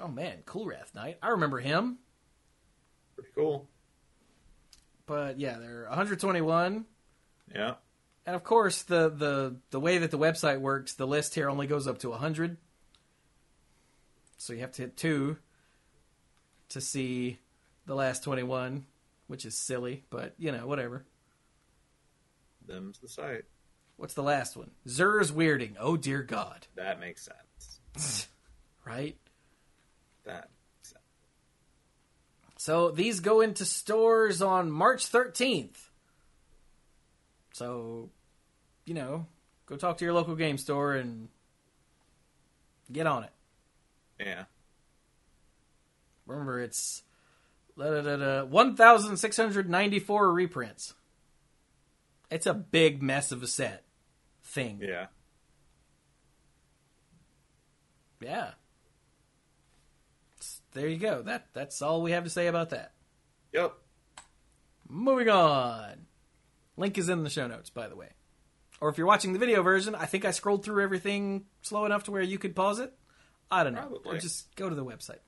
[0.00, 0.38] Oh, man.
[0.46, 1.18] Kulrath Knight.
[1.22, 1.98] I remember him.
[3.14, 3.68] Pretty cool.
[5.06, 6.84] But, yeah, they're 121.
[7.54, 7.74] Yeah.
[8.26, 11.68] And of course, the, the, the way that the website works, the list here only
[11.68, 12.56] goes up to 100.
[14.36, 15.36] So you have to hit 2
[16.70, 17.38] to see
[17.86, 18.84] the last 21,
[19.28, 21.04] which is silly, but, you know, whatever.
[22.66, 23.44] Them's the site.
[23.96, 24.72] What's the last one?
[24.88, 25.76] Zur's Weirding.
[25.78, 26.66] Oh, dear God.
[26.74, 27.28] That makes
[27.94, 28.28] sense.
[28.84, 29.16] Right?
[30.26, 31.02] That makes sense.
[32.56, 35.88] So these go into stores on March 13th.
[37.56, 38.10] So,
[38.84, 39.24] you know,
[39.64, 41.30] go talk to your local game store and
[42.92, 43.30] get on it.
[44.20, 44.44] Yeah.
[46.26, 47.02] Remember, it's
[47.78, 50.92] da, da, da, da, 1,694 reprints.
[52.30, 53.84] It's a big mess of a set
[54.44, 54.82] thing.
[54.82, 55.06] Yeah.
[58.20, 58.50] Yeah.
[60.74, 61.22] There you go.
[61.22, 62.92] That that's all we have to say about that.
[63.54, 63.72] Yep.
[64.90, 66.05] Moving on.
[66.76, 68.08] Link is in the show notes, by the way.
[68.80, 72.04] Or if you're watching the video version, I think I scrolled through everything slow enough
[72.04, 72.92] to where you could pause it.
[73.50, 73.80] I don't know.
[73.80, 74.16] Probably.
[74.16, 75.20] Or just go to the website.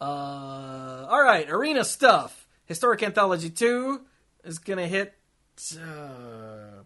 [0.00, 2.46] Uh, all right, arena stuff.
[2.66, 4.00] Historic Anthology 2
[4.44, 5.14] is going to hit.
[5.74, 6.82] Uh,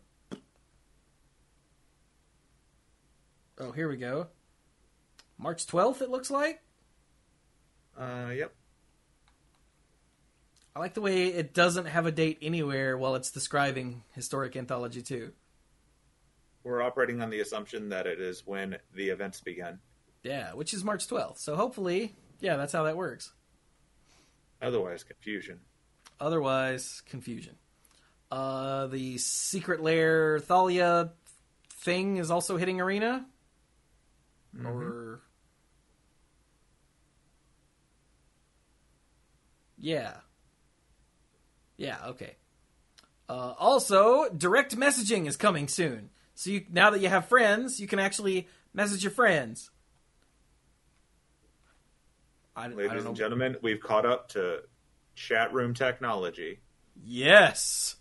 [3.59, 4.29] oh, here we go.
[5.39, 6.61] March 12th, it looks like.
[7.99, 8.55] Uh, yep.
[10.75, 15.03] I like the way it doesn't have a date anywhere while it's describing Historic Anthology
[15.03, 15.31] 2.
[16.65, 19.81] We're operating on the assumption that it is when the events begin.
[20.23, 21.39] Yeah, which is March 12th.
[21.39, 23.33] So hopefully, yeah, that's how that works.
[24.63, 25.61] Otherwise, confusion.
[26.21, 27.57] Otherwise, confusion.
[28.31, 31.11] Uh, the Secret Lair Thalia
[31.69, 33.27] thing is also hitting Arena.
[34.65, 35.21] Or.
[39.77, 40.15] Yeah.
[41.83, 42.37] Yeah, okay.
[43.29, 46.11] Uh, also, direct messaging is coming soon.
[46.37, 49.69] So you, now that you have friends, you can actually message your friends.
[52.55, 53.09] I, I Ladies don't know.
[53.09, 54.61] and gentlemen, we've caught up to
[55.17, 56.61] chat room technology.
[57.05, 57.97] Yes.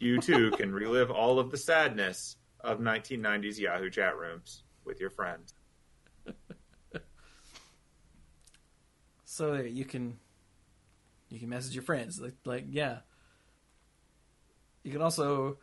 [0.00, 5.10] You too can relive all of the sadness of 1990s Yahoo chat rooms with your
[5.10, 5.54] friends.
[9.36, 10.16] So you can
[11.34, 12.98] you can message your friends like like yeah.
[14.82, 15.58] You can also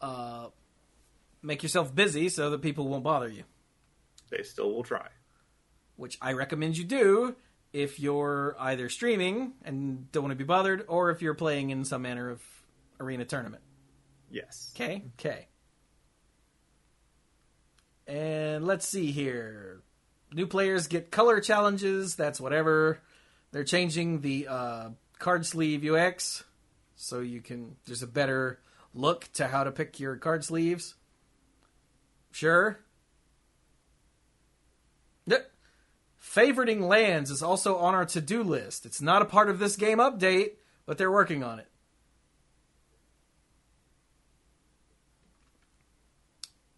[0.00, 0.46] uh,
[1.42, 3.44] make yourself busy so that people won't bother you,
[4.30, 5.08] They still will try.
[5.96, 7.36] which I recommend you do
[7.74, 11.84] if you're either streaming and don't want to be bothered, or if you're playing in
[11.84, 12.42] some manner of
[12.98, 13.62] arena tournament.
[14.30, 14.72] Yes.
[14.74, 15.48] Okay, okay.
[18.06, 19.82] And let's see here.
[20.32, 22.14] New players get color challenges.
[22.16, 23.00] That's whatever.
[23.52, 24.88] They're changing the uh,
[25.22, 26.44] card sleeve UX,
[26.96, 27.76] so you can.
[27.86, 28.60] There's a better
[28.92, 30.94] look to how to pick your card sleeves.
[32.30, 32.78] Sure.
[36.22, 38.86] Favoriting lands is also on our to-do list.
[38.86, 40.52] It's not a part of this game update,
[40.86, 41.68] but they're working on it.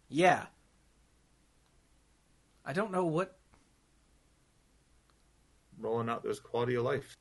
[0.09, 0.47] Yeah.
[2.65, 3.37] I don't know what.
[5.79, 7.15] Rolling out those quality of life.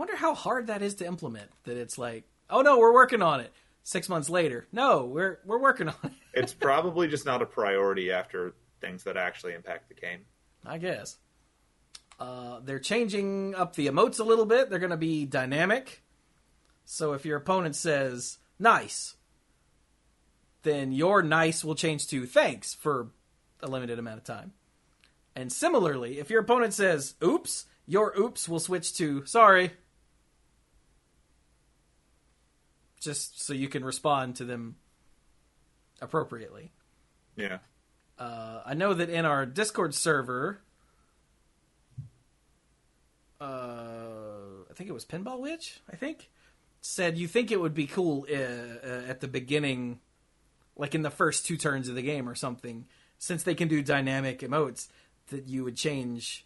[0.00, 1.50] I wonder how hard that is to implement.
[1.64, 3.52] That it's like, oh no, we're working on it.
[3.82, 6.12] Six months later, no, we're we're working on it.
[6.32, 10.20] It's probably just not a priority after things that actually impact the game.
[10.64, 11.18] I guess.
[12.18, 14.70] Uh, they're changing up the emotes a little bit.
[14.70, 16.02] They're going to be dynamic.
[16.86, 19.16] So if your opponent says nice,
[20.62, 23.10] then your nice will change to thanks for
[23.62, 24.52] a limited amount of time.
[25.36, 29.72] And similarly, if your opponent says oops, your oops will switch to sorry.
[33.00, 34.76] Just so you can respond to them
[36.00, 36.72] appropriately.
[37.36, 37.58] Yeah.
[38.18, 40.60] Uh, I know that in our Discord server,
[43.40, 43.44] uh,
[44.70, 46.28] I think it was Pinball Witch, I think,
[46.82, 50.00] said you think it would be cool uh, uh, at the beginning,
[50.76, 52.84] like in the first two turns of the game or something,
[53.18, 54.88] since they can do dynamic emotes,
[55.28, 56.44] that you would change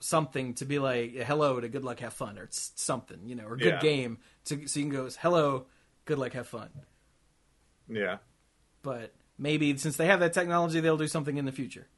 [0.00, 3.56] something to be like hello to good luck have fun or something you know or
[3.56, 3.80] good Yeah.
[3.80, 5.66] game to so you can go hello
[6.04, 6.68] good luck have fun
[7.88, 8.18] Yeah.
[8.82, 11.88] but maybe since they have that technology, they'll do something in the future.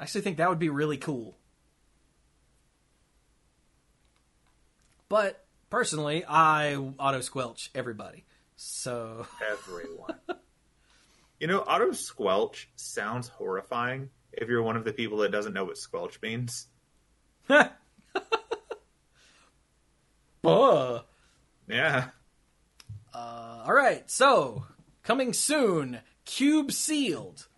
[0.00, 1.36] I actually think that would be really cool.
[5.08, 8.24] But personally, I auto squelch everybody.
[8.56, 10.14] So Everyone.
[11.40, 15.64] you know, auto squelch sounds horrifying if you're one of the people that doesn't know
[15.64, 16.66] what squelch means.
[20.42, 21.00] Buh.
[21.68, 22.08] Yeah.
[23.12, 24.64] Uh, all right, so
[25.02, 27.48] coming soon, Cube Sealed.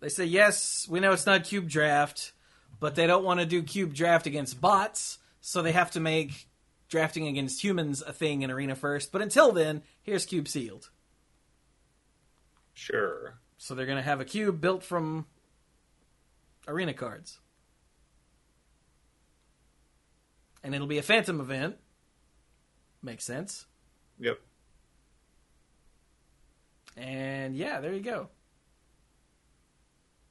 [0.00, 2.32] They say yes, we know it's not Cube Draft,
[2.78, 6.48] but they don't want to do Cube Draft against bots, so they have to make
[6.88, 9.12] drafting against humans a thing in Arena first.
[9.12, 10.90] But until then, here's Cube Sealed.
[12.74, 13.38] Sure.
[13.56, 15.26] So they're going to have a cube built from
[16.68, 17.40] arena cards.
[20.62, 21.76] And it'll be a phantom event.
[23.02, 23.66] Makes sense.
[24.20, 24.38] Yep.
[26.96, 28.28] And yeah, there you go.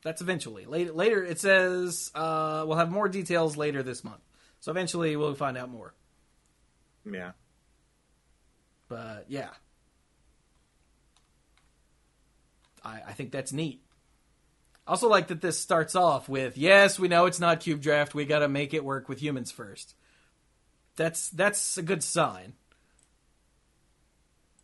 [0.04, 0.66] That's eventually.
[0.66, 4.22] Later, later it says uh, we'll have more details later this month.
[4.60, 5.94] So eventually we'll find out more.
[7.10, 7.32] Yeah.
[8.90, 9.50] But yeah.
[12.84, 13.82] I, I think that's neat.
[14.88, 18.16] Also like that this starts off with yes, we know it's not cube draft.
[18.16, 19.94] We got to make it work with humans first.
[20.96, 22.54] That's that's a good sign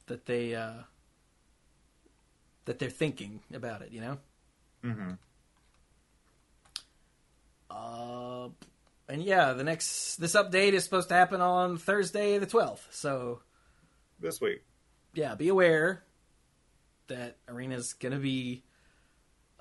[0.08, 0.84] that they uh,
[2.66, 3.92] that they're thinking about it.
[3.92, 4.18] You know.
[4.84, 5.12] Mm-hmm.
[7.70, 8.50] Uh,
[9.10, 12.88] and yeah, the next this update is supposed to happen on Thursday the twelfth.
[12.92, 13.42] So
[14.20, 14.64] This week.
[15.14, 16.04] yeah, be aware
[17.08, 18.64] that Arena's gonna be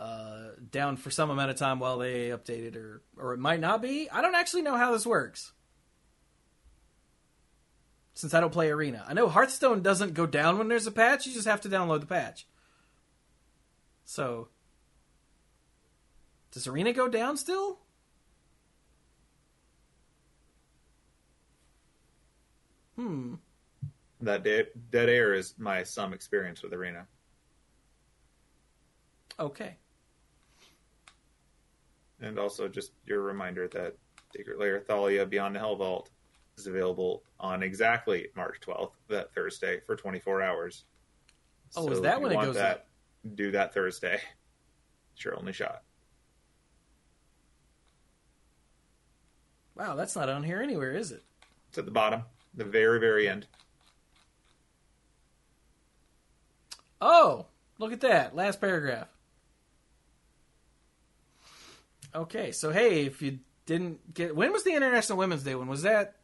[0.02, 3.60] uh, down for some amount of time while they update it, or or it might
[3.60, 4.10] not be.
[4.10, 5.52] I don't actually know how this works
[8.12, 9.04] since I don't play Arena.
[9.08, 12.00] I know Hearthstone doesn't go down when there's a patch; you just have to download
[12.00, 12.48] the patch.
[14.04, 14.48] So,
[16.50, 17.78] does Arena go down still?
[22.96, 23.34] Hmm.
[24.20, 27.06] That dead, dead air is my some experience with Arena.
[29.38, 29.76] Okay.
[32.22, 33.96] And also just your reminder that
[34.34, 36.06] Secret Lair Thalia Beyond the Helvault
[36.56, 40.84] is available on exactly March 12th, that Thursday, for 24 hours.
[41.76, 42.86] Oh, is if that when it goes that, up?
[43.34, 44.18] Do that Thursday.
[45.14, 45.82] It's your only shot.
[49.74, 51.22] Wow, that's not on here anywhere, is it?
[51.68, 52.22] It's at the bottom,
[52.54, 53.46] the very, very end.
[56.98, 57.44] Oh,
[57.78, 58.34] look at that.
[58.34, 59.08] Last paragraph.
[62.14, 64.36] Okay, so hey, if you didn't get.
[64.36, 66.16] When was the International Women's Day When Was that.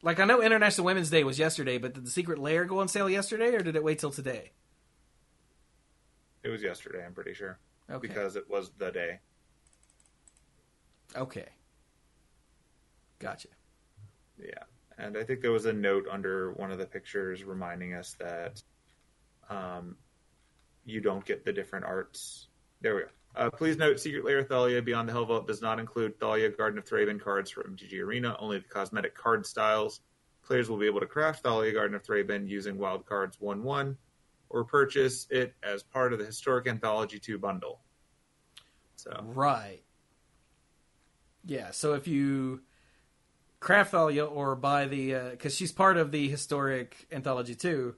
[0.00, 2.86] Like, I know International Women's Day was yesterday, but did the Secret Lair go on
[2.86, 4.52] sale yesterday, or did it wait till today?
[6.44, 7.58] It was yesterday, I'm pretty sure.
[7.90, 8.06] Okay.
[8.06, 9.18] Because it was the day.
[11.16, 11.48] Okay.
[13.18, 13.48] Gotcha.
[14.38, 14.62] Yeah.
[14.98, 18.62] And I think there was a note under one of the pictures reminding us that
[19.50, 19.96] um,
[20.84, 22.46] you don't get the different arts.
[22.80, 23.08] There we go.
[23.36, 26.84] Uh, please note, Secret Lair Thalia Beyond the Helvault does not include Thalia Guardian of
[26.84, 30.00] Thraben cards from MTG Arena, only the cosmetic card styles.
[30.42, 33.96] Players will be able to craft Thalia Guardian of Thraben using wild cards 1 1
[34.50, 37.80] or purchase it as part of the Historic Anthology 2 bundle.
[38.96, 39.82] So, Right.
[41.44, 42.60] Yeah, so if you
[43.60, 47.94] craft Thalia or buy the because she's part of the historic anthology 2,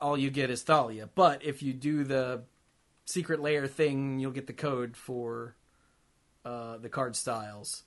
[0.00, 1.08] all you get is Thalia.
[1.12, 2.42] But if you do the
[3.06, 5.54] Secret Lair thing, you'll get the code for
[6.44, 7.84] uh, the card styles,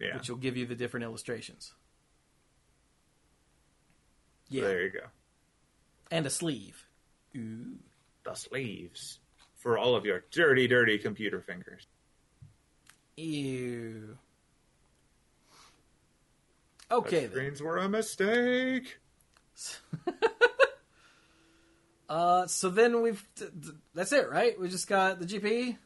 [0.00, 0.14] yeah.
[0.16, 1.72] which will give you the different illustrations.
[4.48, 5.00] Yeah, There you go.
[6.10, 6.86] and a sleeve.
[7.36, 7.76] Ooh.
[8.24, 9.18] The sleeves
[9.56, 11.86] for all of your dirty, dirty computer fingers.
[13.16, 14.16] Ew.
[16.90, 17.26] Okay.
[17.28, 18.98] Screens were a mistake.
[22.08, 24.58] Uh, so then we've th- th- that's it, right?
[24.60, 25.76] We just got the GP.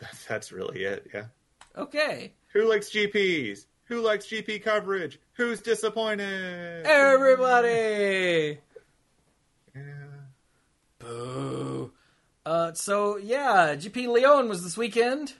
[0.00, 1.08] That's, that's really it.
[1.14, 1.26] Yeah.
[1.76, 3.66] Okay, Who likes GPs?
[3.84, 5.18] Who likes GP coverage?
[5.34, 6.84] Who's disappointed?
[6.84, 8.58] everybody.
[9.74, 9.82] Yeah.
[10.98, 11.92] Boo.
[12.44, 15.34] Uh, so yeah, GP Lyon was this weekend,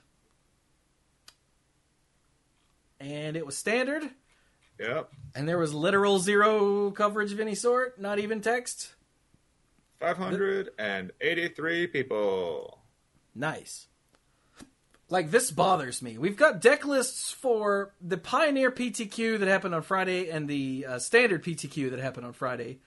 [2.99, 4.03] and it was standard,
[4.79, 5.09] Yep.
[5.35, 8.93] and there was literal zero coverage of any sort, not even text.
[9.99, 12.79] 583 people.
[13.35, 13.87] Nice.
[15.09, 16.17] Like this bothers me.
[16.17, 20.99] We've got deck lists for the Pioneer PTQ that happened on Friday and the uh,
[20.99, 22.79] Standard PTQ that happened on Friday,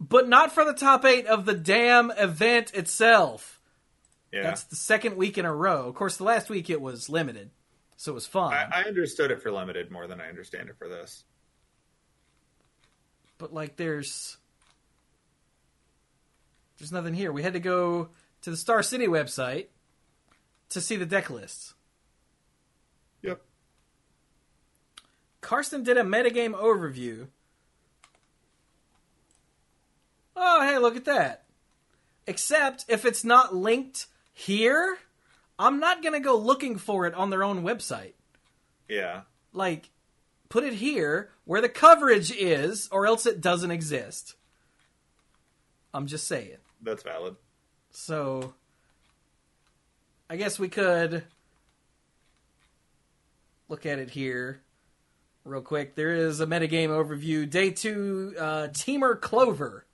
[0.00, 3.60] but not for the top eight of the damn event itself.
[4.32, 4.42] Yeah.
[4.42, 5.88] That's the second week in a row.
[5.88, 7.50] Of course, the last week it was limited,
[7.96, 8.52] so it was fun.
[8.52, 11.24] I, I understood it for limited more than I understand it for this.
[13.38, 14.37] but like, there's
[16.78, 17.32] there's nothing here.
[17.32, 18.08] We had to go
[18.42, 19.66] to the Star City website
[20.70, 21.74] to see the deck lists.
[23.22, 23.40] Yep.
[25.40, 27.28] Karsten did a metagame overview.
[30.36, 31.44] Oh, hey, look at that.
[32.26, 34.98] Except if it's not linked here,
[35.58, 38.12] I'm not going to go looking for it on their own website.
[38.88, 39.22] Yeah.
[39.52, 39.90] Like,
[40.48, 44.36] put it here where the coverage is, or else it doesn't exist.
[45.92, 46.58] I'm just saying.
[46.82, 47.36] That's valid.
[47.90, 48.54] So,
[50.30, 51.24] I guess we could
[53.68, 54.60] look at it here
[55.44, 55.94] real quick.
[55.94, 57.48] There is a metagame overview.
[57.48, 59.86] Day two, uh, Temur Clover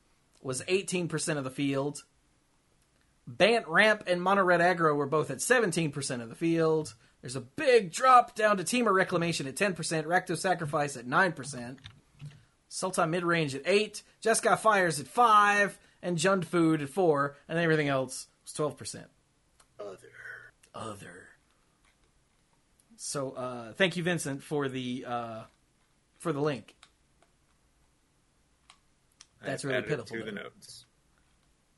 [0.43, 2.05] was 18% of the field.
[3.26, 6.95] Bant Ramp and Mono Red Aggro were both at 17% of the field.
[7.22, 9.74] There's a big drop down to Temur Reclamation at 10%,
[10.05, 11.78] Rakdos Sacrifice at 9%,
[12.70, 17.89] Sultai Midrange at 8, Jeskai Fires at 5, and junk Food at 4, and everything
[17.89, 19.07] else was 12%.
[19.81, 19.99] Other.
[20.73, 21.29] Other.
[22.97, 25.43] So, uh, thank you, Vincent, for the uh,
[26.19, 26.77] for the link.
[29.43, 30.87] That's really pitiful, To the notes.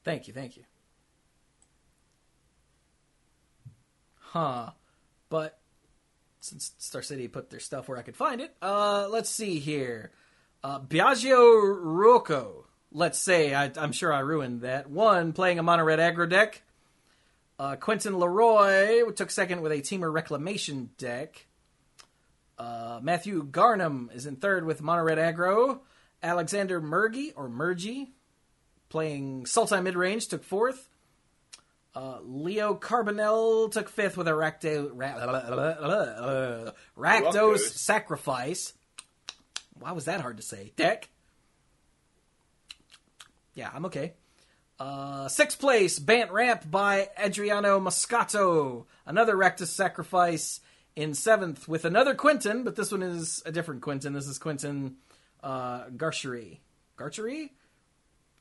[0.05, 0.65] Thank you, thank you.
[4.19, 4.71] Huh.
[5.29, 5.59] But
[6.41, 10.13] since Star City put their stuff where I could find it, uh, let's see here.
[10.63, 12.67] Uh, Biagio Ruocco,
[12.97, 14.89] let's say, I, I'm sure I ruined that.
[14.89, 16.63] One, playing a mono red aggro deck.
[17.59, 21.47] Uh, Quentin Leroy took second with a Temur Reclamation deck.
[22.59, 25.81] Uh, Matthew Garnham is in third with mono red aggro.
[26.23, 28.13] Alexander Murgy, or Murgy,
[28.89, 30.89] playing Sultai mid range, took fourth.
[31.95, 34.91] Uh, Leo Carbonell took fifth with a Rakdos
[36.97, 37.59] Rakdos.
[37.59, 38.73] Sacrifice.
[39.79, 40.73] Why was that hard to say?
[40.77, 41.11] Deck.
[43.57, 44.13] Yeah, I'm okay.
[44.79, 48.85] Uh, sixth place, Bant Ramp by Adriano Moscato.
[49.07, 50.61] Another Rakdos Sacrifice
[50.95, 54.13] in seventh with another Quinton, but this one is a different Quinton.
[54.13, 54.97] This is Quinton
[55.43, 56.59] uh, Garchery.
[56.99, 57.51] Garchery?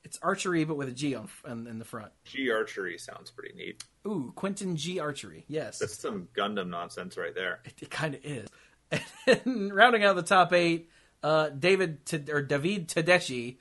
[0.04, 2.12] It's archery, but with a G on in, in the front.
[2.26, 3.84] G archery sounds pretty neat.
[4.06, 5.46] Ooh, Quentin G Archery.
[5.48, 7.62] Yes, That's some Gundam nonsense right there.
[7.66, 8.48] it, it kind of is.
[9.26, 10.92] And rounding out the top eight,
[11.24, 13.58] uh, David T- or David Tedeschi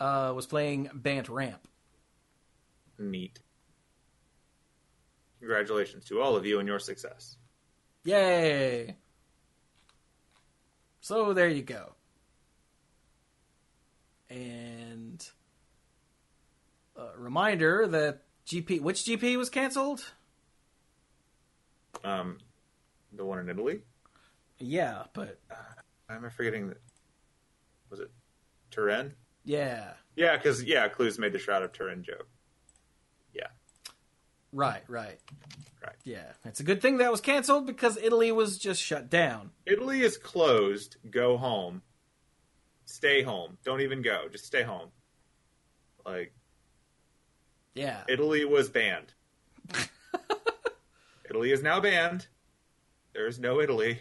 [0.00, 1.68] uh, was playing Bant Ramp.
[2.98, 3.38] Neat.
[5.38, 7.36] Congratulations to all of you and your success.
[8.04, 8.96] Yay!
[11.00, 11.92] So there you go.
[14.28, 15.26] And
[16.96, 20.12] a reminder that GP, which GP was canceled?
[22.04, 22.38] Um,
[23.12, 23.80] the one in Italy.
[24.58, 25.38] Yeah, but
[26.10, 26.78] Am I forgetting that?
[27.88, 28.10] Was it
[28.72, 29.14] Turin?
[29.44, 32.28] Yeah, Yeah, because yeah, Cluze made the Shroud of Turin joke.
[33.34, 33.46] Yeah,
[34.52, 35.18] right, right,
[35.82, 35.96] right.
[36.04, 36.32] yeah.
[36.44, 39.50] It's a good thing that was canceled because Italy was just shut down.
[39.66, 40.96] Italy is closed.
[41.10, 41.82] Go home.
[42.84, 43.56] Stay home.
[43.64, 44.26] Don't even go.
[44.30, 44.88] Just stay home.
[46.04, 46.34] Like
[47.74, 49.14] Yeah, Italy was banned.
[51.30, 52.26] Italy is now banned.
[53.14, 54.00] There is no Italy.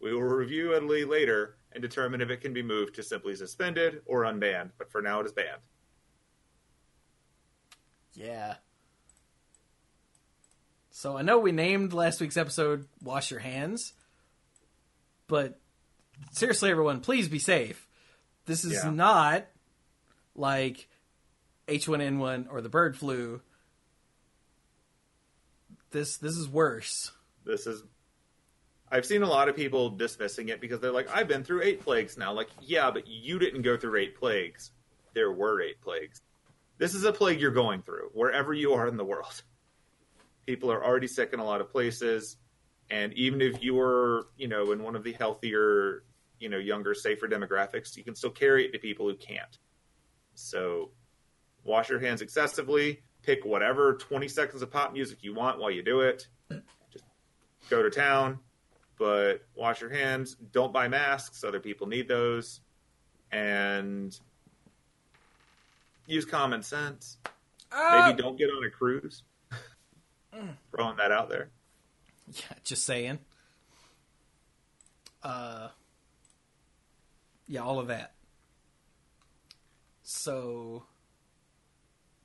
[0.00, 4.02] We will review Italy later and determine if it can be moved to simply suspended
[4.06, 4.70] or unbanned.
[4.78, 5.60] But for now, it is banned.
[8.14, 8.56] Yeah.
[10.90, 13.92] So I know we named last week's episode Wash Your Hands,
[15.28, 15.58] but
[16.32, 17.86] seriously, everyone, please be safe.
[18.46, 18.90] This is Yeah.
[18.90, 19.46] not
[20.34, 20.88] like
[21.68, 23.40] H1N1 or the bird flu.
[25.90, 27.12] This this is worse.
[27.44, 27.82] This is.
[28.90, 31.80] I've seen a lot of people dismissing it because they're like, I've been through eight
[31.80, 32.32] plagues now.
[32.32, 34.72] Like, yeah, but you didn't go through eight plagues.
[35.14, 36.20] There were eight plagues.
[36.78, 39.42] This is a plague you're going through wherever you are in the world.
[40.46, 42.36] People are already sick in a lot of places.
[42.90, 46.02] And even if you were, you know, in one of the healthier,
[46.40, 49.58] you know, younger, safer demographics, you can still carry it to people who can't.
[50.34, 50.90] So
[51.62, 53.02] wash your hands excessively.
[53.22, 56.26] Pick whatever 20 seconds of pop music you want while you do it.
[56.90, 57.04] Just
[57.68, 58.40] go to town,
[59.00, 60.36] but wash your hands.
[60.52, 61.42] Don't buy masks.
[61.42, 62.60] Other people need those.
[63.32, 64.16] And
[66.06, 67.16] use common sense.
[67.72, 69.22] Uh, Maybe don't get on a cruise.
[70.76, 71.48] Throwing that out there.
[72.30, 73.20] Yeah, just saying.
[75.22, 75.68] Uh,
[77.48, 78.12] yeah, all of that.
[80.02, 80.84] So,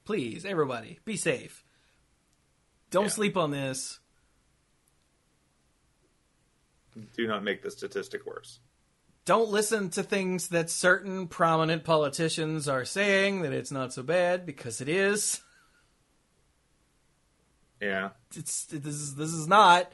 [0.04, 1.64] please, everybody, be safe.
[2.90, 3.10] Don't Yeah.
[3.12, 4.00] sleep on this.
[7.16, 8.60] Do not make the statistic worse.
[9.26, 14.46] Don't listen to things that certain prominent politicians are saying that it's not so bad
[14.46, 15.42] because it is.
[17.82, 18.10] Yeah.
[18.36, 19.92] It's this is this is not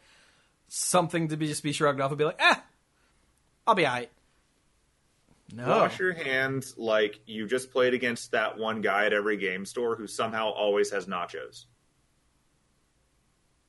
[0.68, 2.64] something to be just be shrugged off and be like, ah,
[3.66, 4.12] I'll be alright.
[5.54, 9.66] No, Wash your hands like you just played against that one guy at every game
[9.66, 11.66] store who somehow always has nachos.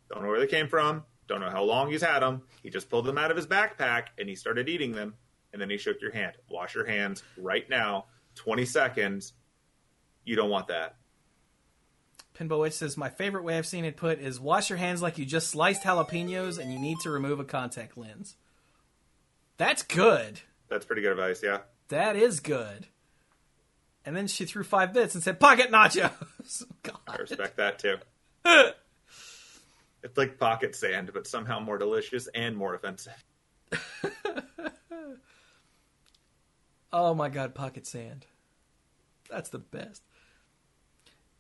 [0.08, 1.04] Don't know where they came from.
[1.32, 2.42] Don't know how long he's had them.
[2.62, 5.14] He just pulled them out of his backpack and he started eating them.
[5.50, 6.34] And then he shook your hand.
[6.50, 8.04] Wash your hands right now.
[8.34, 9.32] 20 seconds.
[10.26, 10.96] You don't want that.
[12.38, 15.16] Pinball Witch says my favorite way I've seen it put is wash your hands like
[15.16, 18.36] you just sliced jalapenos and you need to remove a contact lens.
[19.56, 20.42] That's good.
[20.68, 21.60] That's pretty good advice, yeah.
[21.88, 22.88] That is good.
[24.04, 26.64] And then she threw five bits and said pocket nachos.
[27.08, 27.96] I respect that too.
[30.02, 33.24] It's like pocket sand, but somehow more delicious and more offensive.
[36.92, 38.26] Oh my god, pocket sand.
[39.30, 40.02] That's the best.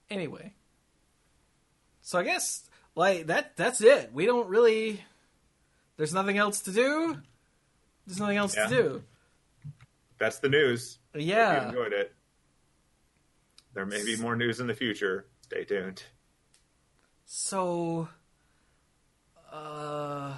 [0.08, 0.54] Anyway.
[2.00, 4.10] So I guess like that that's it.
[4.12, 5.04] We don't really
[5.98, 7.18] there's nothing else to do.
[8.06, 8.66] There's nothing else Yeah.
[8.66, 9.02] to do.
[10.18, 10.98] That's the news.
[11.12, 11.68] If you Yeah.
[11.68, 12.14] enjoyed it.
[13.74, 15.26] There may be more news in the future.
[15.42, 16.02] Stay tuned.
[17.26, 18.08] So
[19.52, 20.34] uh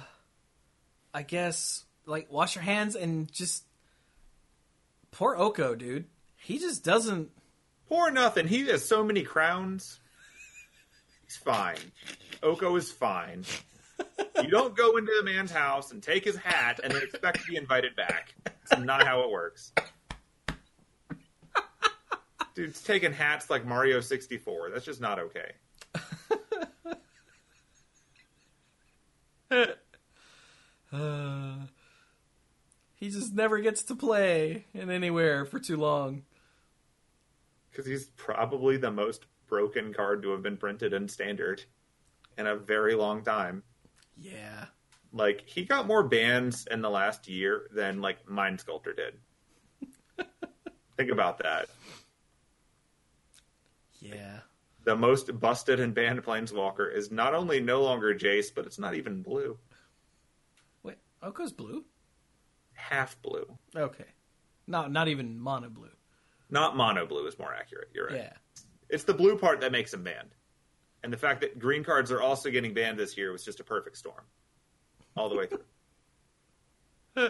[1.13, 3.63] I guess like wash your hands and just
[5.11, 6.05] poor Oko, dude.
[6.37, 7.31] He just doesn't
[7.87, 8.47] Poor nothing.
[8.47, 9.99] He has so many crowns.
[11.23, 11.77] He's fine.
[12.41, 13.45] Oko is fine.
[14.41, 17.47] You don't go into a man's house and take his hat and then expect to
[17.49, 18.33] be invited back.
[18.63, 19.71] It's not how it works.
[22.55, 24.71] Dude's taking hats like Mario 64.
[24.71, 25.51] That's just not okay.
[30.91, 31.55] Uh,
[32.95, 36.23] he just never gets to play in anywhere for too long.
[37.69, 41.63] Because he's probably the most broken card to have been printed in standard
[42.37, 43.63] in a very long time.
[44.17, 44.65] Yeah.
[45.13, 49.15] Like he got more bans in the last year than like Mind Sculptor did.
[50.97, 51.69] Think about that.
[53.99, 54.39] Yeah.
[54.85, 58.93] The most busted and banned Planeswalker is not only no longer Jace, but it's not
[58.93, 59.57] even blue.
[60.83, 61.83] Wait, Oko's blue?
[62.73, 63.57] Half blue.
[63.75, 64.05] Okay.
[64.67, 65.89] Not not even mono blue.
[66.51, 67.89] Not mono blue is more accurate.
[67.93, 68.15] You're right.
[68.15, 68.33] Yeah.
[68.89, 70.29] It's the blue part that makes him banned.
[71.03, 73.63] And the fact that green cards are also getting banned this year was just a
[73.63, 74.23] perfect storm.
[75.17, 77.29] All the way through.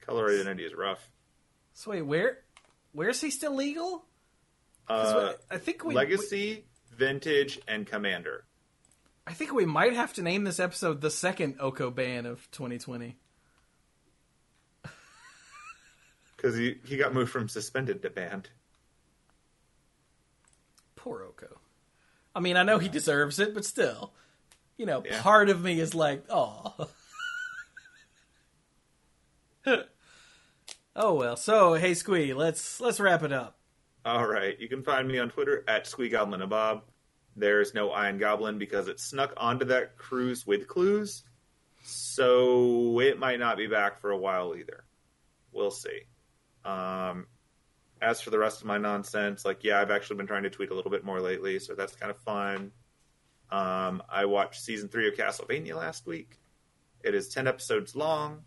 [0.00, 1.08] Color identity is rough.
[1.74, 2.38] So wait, where
[2.92, 4.04] where is he still legal?
[4.88, 6.64] Uh, I think we Legacy,
[6.96, 8.44] Vintage, and Commander.
[9.26, 13.16] I think we might have to name this episode the second Oko ban of 2020.
[16.36, 18.48] Because he, he got moved from suspended to banned.
[20.94, 21.58] Poor Oko.
[22.34, 24.12] I mean, I know he deserves it, but still,
[24.76, 25.20] you know, Yeah.
[25.22, 26.88] part of me is like, oh.
[30.94, 31.36] oh well.
[31.36, 33.55] So hey, Squee, let's let's wrap it up.
[34.06, 34.58] All right.
[34.60, 36.82] You can find me on Twitter at SqueeGoblnNabob.
[37.34, 41.24] There's no Iron Goblin because it snuck onto that cruise with Cluze.
[41.82, 44.84] So it might not be back for a while either.
[45.50, 46.02] We'll see.
[46.64, 47.26] Um,
[48.00, 50.70] as for the rest of my nonsense, like, yeah, I've actually been trying to tweet
[50.70, 52.70] a little bit more lately, so that's kind of fun.
[53.50, 56.38] Um, I watched season three of Castlevania last week.
[57.02, 58.42] It is 10 episodes long,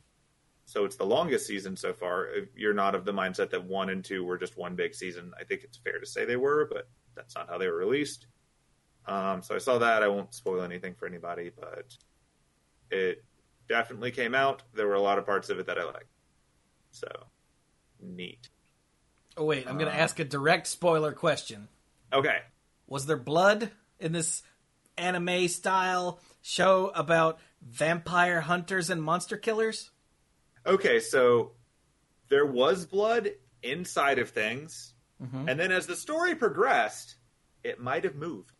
[0.69, 2.27] so it's the longest season so far.
[2.27, 5.31] If you're not of the mindset that one and two were just one big season,
[5.39, 8.27] I think it's fair to say they were, but that's not how they were released.
[9.07, 10.03] Um, so I saw that.
[10.03, 11.85] I won't spoil anything for anybody, but
[12.91, 13.23] it
[13.67, 14.61] definitely came out.
[14.75, 16.13] There were a lot of parts of it that I liked.
[16.91, 17.07] So
[17.99, 18.49] neat.
[19.37, 20.03] Oh wait, I'm going to Uh.
[20.03, 21.67] ask a direct spoiler question.
[22.13, 22.41] Okay.
[22.85, 24.43] Was there blood in this
[24.97, 29.89] anime style show about vampire hunters and monster killers?
[30.65, 31.53] Okay, so
[32.29, 33.31] there was blood
[33.63, 35.49] inside of things, Mhm.
[35.49, 37.15] and then as the story progressed,
[37.63, 38.51] it might have moved.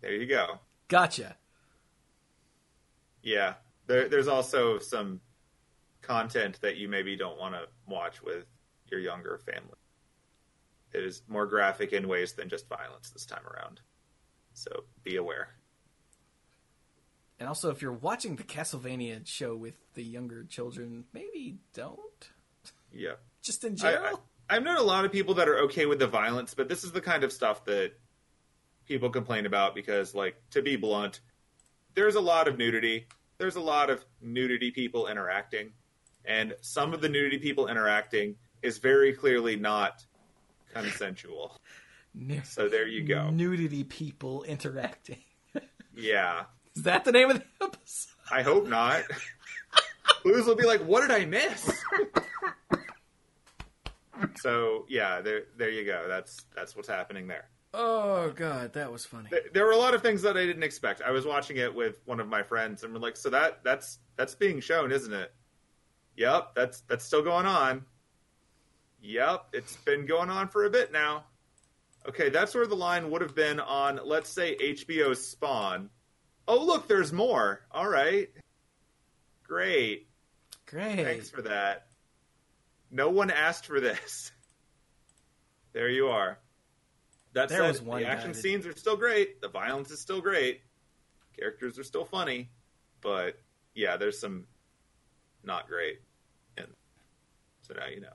[0.00, 0.60] there you go.
[0.88, 1.36] Gotcha.
[3.22, 3.54] Yeah,
[3.86, 5.20] there, there's also some
[6.02, 8.46] content that you maybe don't want to watch with
[8.86, 9.74] your younger family.
[10.92, 13.80] It is more graphic in ways than just violence this time around.
[14.54, 15.57] So be aware.
[17.40, 22.28] And also, if you're watching the Castlevania show with the younger children, maybe don't.
[22.92, 23.12] Yeah.
[23.42, 24.22] Just in general.
[24.48, 26.82] I, I've known a lot of people that are okay with the violence, but this
[26.82, 27.92] is the kind of stuff that
[28.86, 31.20] people complain about because, like, to be blunt,
[31.94, 33.06] there's a lot of nudity.
[33.36, 35.72] There's a lot of nudity people interacting,
[36.24, 40.04] and some of the nudity people interacting is very clearly not
[40.72, 41.56] consensual.
[42.42, 43.30] So there you go.
[43.30, 45.18] Nudity people interacting.
[45.94, 46.44] Yeah,
[46.78, 48.12] Is that the name of the episode?
[48.30, 49.02] I hope not.
[50.24, 51.68] Luz will be like, "What did I miss?"
[54.36, 56.04] so yeah, there there you go.
[56.06, 57.48] That's that's what's happening there.
[57.74, 59.28] Oh god, that was funny.
[59.28, 61.02] Th- there were a lot of things that I didn't expect.
[61.02, 63.98] I was watching it with one of my friends, and we're like, "So that that's
[64.16, 65.32] that's being shown, isn't it?"
[66.16, 67.84] Yep, that's that's still going on.
[69.02, 71.24] Yep, it's been going on for a bit now.
[72.08, 75.90] Okay, that's where the line would have been on, let's say, HBO's Spawn.
[76.48, 77.60] Oh, look, there's more.
[77.70, 78.28] All right,
[79.44, 80.08] great.
[80.66, 80.96] Great.
[81.04, 81.86] Thanks for that.
[82.90, 84.32] No one asked for this.
[85.74, 86.38] There you are.
[87.34, 89.40] That There said, was one the action that- scenes are still great.
[89.42, 90.62] The violence is still great.
[91.38, 92.50] Characters are still funny,
[93.02, 93.38] but
[93.74, 94.46] yeah, there's some
[95.44, 96.00] not great.
[96.56, 96.66] And
[97.60, 98.14] so now you know.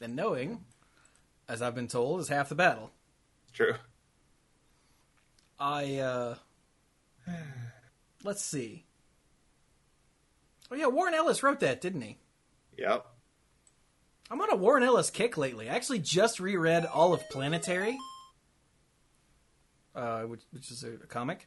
[0.00, 0.64] And knowing,
[1.48, 2.90] as I've been told, is half the battle.
[3.44, 3.74] It's true.
[5.58, 6.34] I uh
[8.24, 8.84] let's see.
[10.70, 12.18] Oh yeah, Warren Ellis wrote that, didn't he?
[12.78, 13.06] Yep.
[14.30, 15.68] I'm on a Warren Ellis kick lately.
[15.68, 17.98] I actually just reread all of Planetary,
[19.94, 21.46] uh, which, which is a, comic,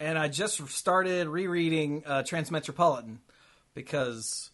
[0.00, 3.18] and I just started rereading uh, Transmetropolitan
[3.74, 4.50] because,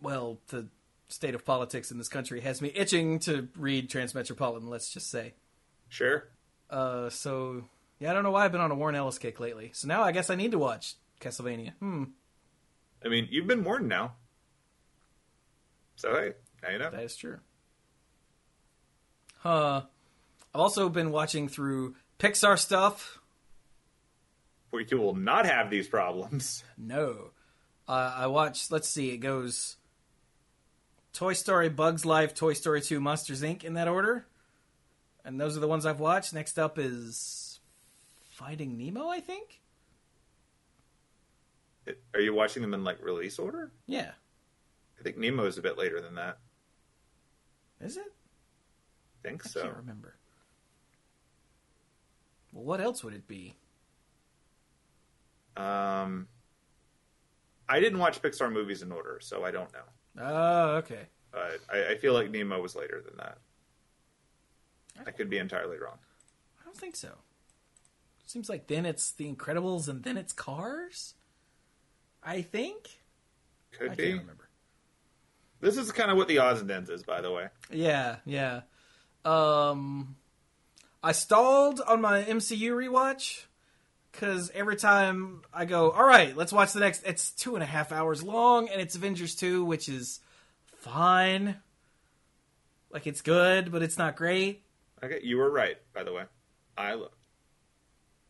[0.00, 0.68] well, the
[1.08, 4.68] state of politics in this country has me itching to read Transmetropolitan.
[4.68, 5.34] Let's just say.
[5.88, 6.24] Sure.
[6.70, 7.64] Uh, so
[7.98, 9.70] yeah, I don't know why I've been on a Warren Ellis kick lately.
[9.72, 11.72] So now I guess I need to watch Castlevania.
[11.80, 12.04] Hmm,
[13.04, 14.14] I mean, you've been warned now.
[15.96, 16.32] So hey,
[16.62, 16.90] now you know.
[16.90, 17.38] that is true.
[19.38, 19.82] Huh.
[20.54, 23.20] I've also been watching through Pixar stuff.
[24.70, 26.62] We will not have these problems.
[26.76, 27.30] No,
[27.88, 28.70] uh, I watched.
[28.70, 29.76] Let's see, it goes
[31.12, 33.64] Toy Story, Bugs Life, Toy Story Two, Monsters Inc.
[33.64, 34.26] in that order,
[35.24, 36.34] and those are the ones I've watched.
[36.34, 37.47] Next up is
[38.38, 39.60] Finding Nemo, I think.
[42.14, 43.72] Are you watching them in like release order?
[43.86, 44.12] Yeah,
[44.96, 46.38] I think Nemo is a bit later than that.
[47.80, 48.04] is it?
[48.06, 49.58] I think so.
[49.58, 49.66] I so.
[49.66, 50.14] can't remember.
[52.52, 53.56] Well, what else would it be?
[55.56, 56.28] Um,
[57.68, 60.22] I didn't watch Pixar movies in order, so I don't know.
[60.22, 61.08] Oh, okay.
[61.32, 63.38] But I, I feel like Nemo was later than that.
[65.04, 65.98] I could be entirely wrong.
[66.60, 67.16] I don't think so.
[68.28, 71.14] Seems like then it's The Incredibles and then it's Cars.
[72.22, 73.00] I think.
[73.72, 74.02] Could I be.
[74.02, 74.48] can't remember.
[75.62, 77.46] This is kind of what the odds and ends is, by the way.
[77.72, 78.60] Yeah, yeah.
[79.24, 80.16] Um,
[81.02, 83.44] I stalled on my MCU rewatch
[84.12, 87.04] because every time I go, all right, let's watch the next.
[87.06, 90.20] It's two and a half hours long, and it's Avengers two, which is
[90.76, 91.56] fine.
[92.90, 94.64] Like it's good, but it's not great.
[95.02, 96.24] Okay, you were right, by the way.
[96.76, 97.02] I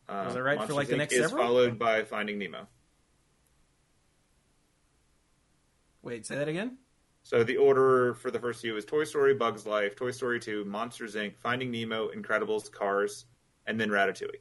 [0.09, 0.24] looked.
[0.26, 0.98] Was Um, I right for, like, the Inc.
[0.98, 1.44] next is several?
[1.46, 2.66] followed by Finding Nemo.
[6.02, 6.78] Wait, say that again.
[7.22, 10.64] So the order for the first few is Toy Story, Bugs Life, Toy Story 2,
[10.64, 13.26] Monsters Inc., Finding Nemo, Incredibles, Cars,
[13.66, 14.40] and then Ratatouille.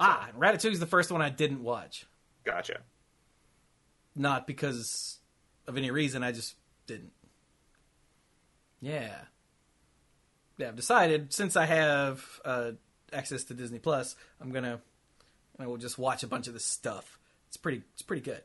[0.00, 2.06] Ah, and Ratatouille is the first one I didn't watch.
[2.44, 2.80] Gotcha.
[4.16, 5.20] Not because
[5.68, 7.12] of any reason, I just didn't.
[8.80, 9.14] Yeah.
[10.56, 12.72] Yeah, I've decided since I have uh,
[13.12, 14.80] access to Disney Plus, I'm gonna
[15.58, 17.18] I will just watch a bunch of this stuff.
[17.48, 18.42] It's pretty it's pretty good.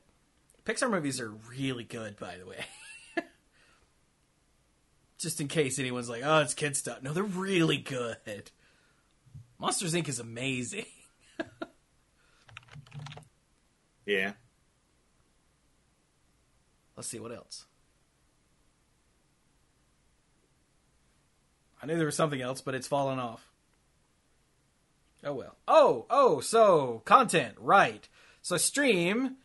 [0.66, 2.66] Pixar movies are really good, by the way.
[5.18, 8.52] just in case anyone's like, "Oh, it's kid stuff." No, they're really good.
[9.60, 10.08] Monsters Inc.
[10.10, 10.86] is amazing.
[14.06, 14.34] Yeah.
[16.96, 17.66] Let's see what else.
[21.82, 23.52] I knew there was something else, but it's fallen off.
[25.26, 25.56] Oh well.
[25.68, 28.08] Oh, oh, so content, right.
[28.44, 29.38] So stream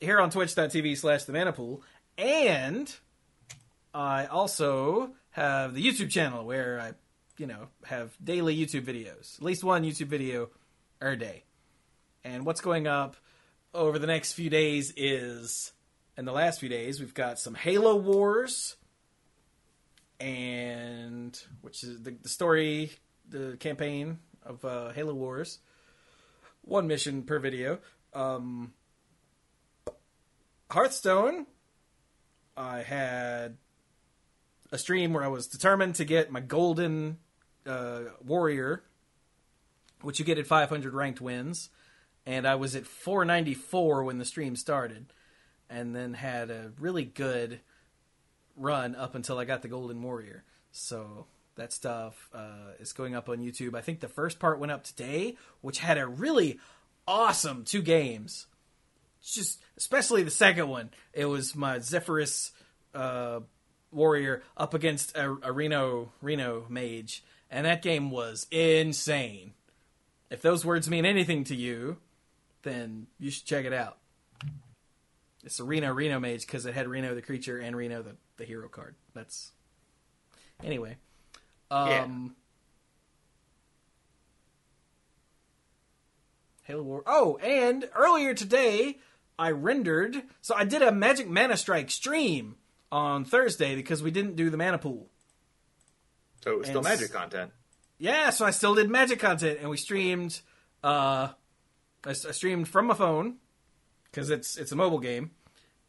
[0.00, 1.82] here on twitch.tv slash the Mana Pool,
[2.18, 2.94] and
[3.94, 6.92] I also have the YouTube channel where I,
[7.38, 9.38] you know, have daily YouTube videos.
[9.38, 10.50] At least one YouTube video
[11.00, 11.44] a day.
[12.22, 13.16] And what's going up
[13.72, 15.72] over the next few days is
[16.18, 18.76] in the last few days we've got some Halo Wars
[20.20, 22.90] and which is the, the story
[23.28, 25.58] the campaign of uh, Halo Wars.
[26.62, 27.78] One mission per video.
[28.12, 28.72] Um,
[30.70, 31.46] Hearthstone
[32.56, 33.56] I had
[34.72, 37.18] a stream where I was determined to get my golden
[37.64, 38.82] uh, warrior
[40.02, 41.70] which you get at 500 ranked wins.
[42.26, 45.06] And I was at 494 when the stream started,
[45.70, 47.60] and then had a really good
[48.54, 50.44] run up until I got the Golden Warrior.
[50.70, 51.26] So
[51.58, 53.74] that stuff uh, is going up on YouTube.
[53.74, 56.58] I think the first part went up today, which had a really
[57.06, 58.46] awesome two games.
[59.22, 60.90] Just especially the second one.
[61.12, 62.52] It was my Zephrys
[62.94, 63.40] uh,
[63.90, 69.52] warrior up against a, a Reno Reno mage, and that game was insane.
[70.30, 71.98] If those words mean anything to you,
[72.62, 73.98] then you should check it out.
[75.44, 78.44] It's a Reno Reno mage because it had Reno the creature and Reno the, the
[78.44, 78.94] hero card.
[79.14, 79.50] That's
[80.62, 80.98] anyway.
[81.70, 82.06] Um, Yeah.
[86.64, 87.02] Halo War.
[87.06, 88.98] Oh, and earlier today
[89.38, 90.22] I rendered.
[90.42, 92.56] So I did a Magic Mana Strike stream
[92.92, 95.08] on Thursday because we didn't do the Mana Pool.
[96.44, 97.52] So it was still And s- magic content.
[97.98, 100.40] Yeah, so I still did magic content, and we streamed.
[100.84, 101.28] Uh,
[102.04, 103.38] I streamed from my phone
[104.04, 105.32] because it's it's a mobile game,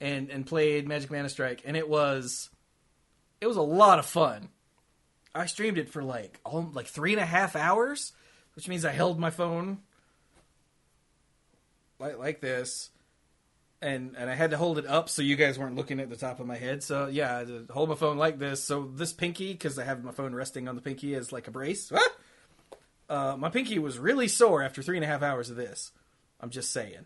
[0.02, 2.50] and and played Magic Mana Strike, and it was
[3.42, 4.50] it was a lot of fun.
[5.34, 8.14] I streamed it for like all, like three and a half hours,
[8.56, 9.80] which means I held my phone
[12.00, 12.90] like like this,
[13.82, 16.16] and and I had to hold it up so you guys weren't looking at the
[16.16, 16.82] top of my head.
[16.82, 18.64] So yeah, I had to hold my phone like this.
[18.64, 21.52] So this pinky, because I have my phone resting on the pinky as like a
[21.52, 21.92] brace.
[21.94, 22.10] Ah!
[23.10, 25.92] Uh, my pinky was really sore after three and a half hours of this.
[26.40, 27.06] I'm just saying.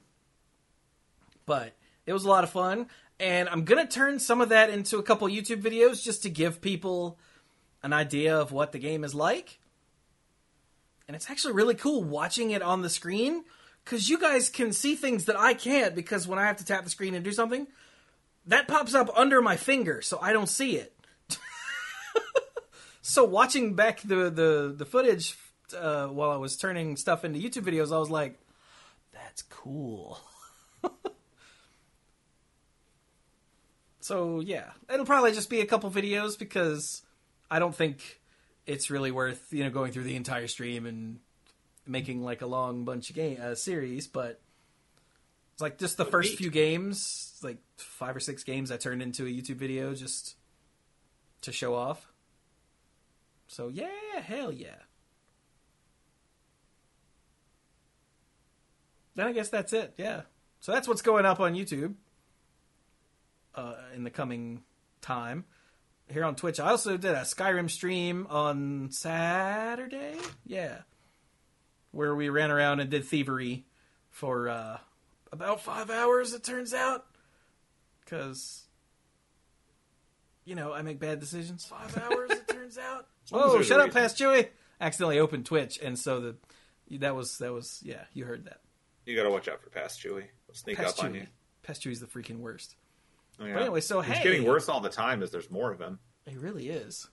[1.46, 1.74] But
[2.06, 2.88] it was a lot of fun,
[3.20, 6.62] and I'm gonna turn some of that into a couple YouTube videos just to give
[6.62, 7.18] people
[7.84, 9.60] an idea of what the game is like.
[11.08, 13.44] And it's actually really cool watching it on the screen
[13.84, 16.86] because you guys can see things that I can't because when I have to tap
[16.86, 17.68] the screen and do something,
[18.46, 20.94] that pops up under my finger, so I don't see it.
[23.02, 25.38] so watching back the the the footage
[25.78, 28.40] uh, while I was turning stuff into YouTube videos, I was like,
[29.14, 30.20] "That's cool."
[34.00, 37.02] so yeah, it'll probably just be a couple videos because
[37.54, 38.20] I don't think
[38.66, 41.20] it's really worth you know going through the entire stream and
[41.86, 44.42] making like a long bunch of game uh, series, but
[45.54, 49.28] it's like just the first few games, like five or six games, I turned into
[49.28, 50.36] a YouTube video just
[51.42, 52.12] to show off.
[53.46, 53.88] So yeah,
[54.24, 54.82] hell yeah.
[59.14, 59.94] Then I guess that's it.
[59.96, 60.22] Yeah.
[60.60, 61.94] So that's what's going up on YouTube
[63.54, 64.64] uh, in the coming
[65.02, 65.46] time.
[66.10, 70.18] Here on Twitch, I also did a Skyrim stream on Saturday.
[70.46, 70.80] Yeah,
[71.92, 73.66] where we ran around and did thievery
[74.10, 74.78] for uh,
[75.32, 76.34] about five hours.
[76.34, 77.06] It turns out,
[78.04, 78.64] because
[80.46, 81.66] you know I make bad decisions.
[81.66, 82.32] Five hours.
[82.32, 83.08] it turns out.
[83.26, 84.50] as Oh, shut up, past Chewie.
[84.82, 86.36] Accidentally opened Twitch, and so the
[87.00, 88.04] that was that was yeah.
[88.14, 88.60] You heard that.
[89.06, 90.26] You got to watch out for Past Chewie.
[90.54, 91.22] Sneak Past up on Chewie.
[91.22, 91.28] you.
[91.64, 92.76] Past Chewie's the freaking worst.
[93.40, 93.54] Oh, yeah.
[93.54, 96.00] But anyway, so It's hey, getting worse all the time as there's more of them.
[96.26, 97.08] It really is.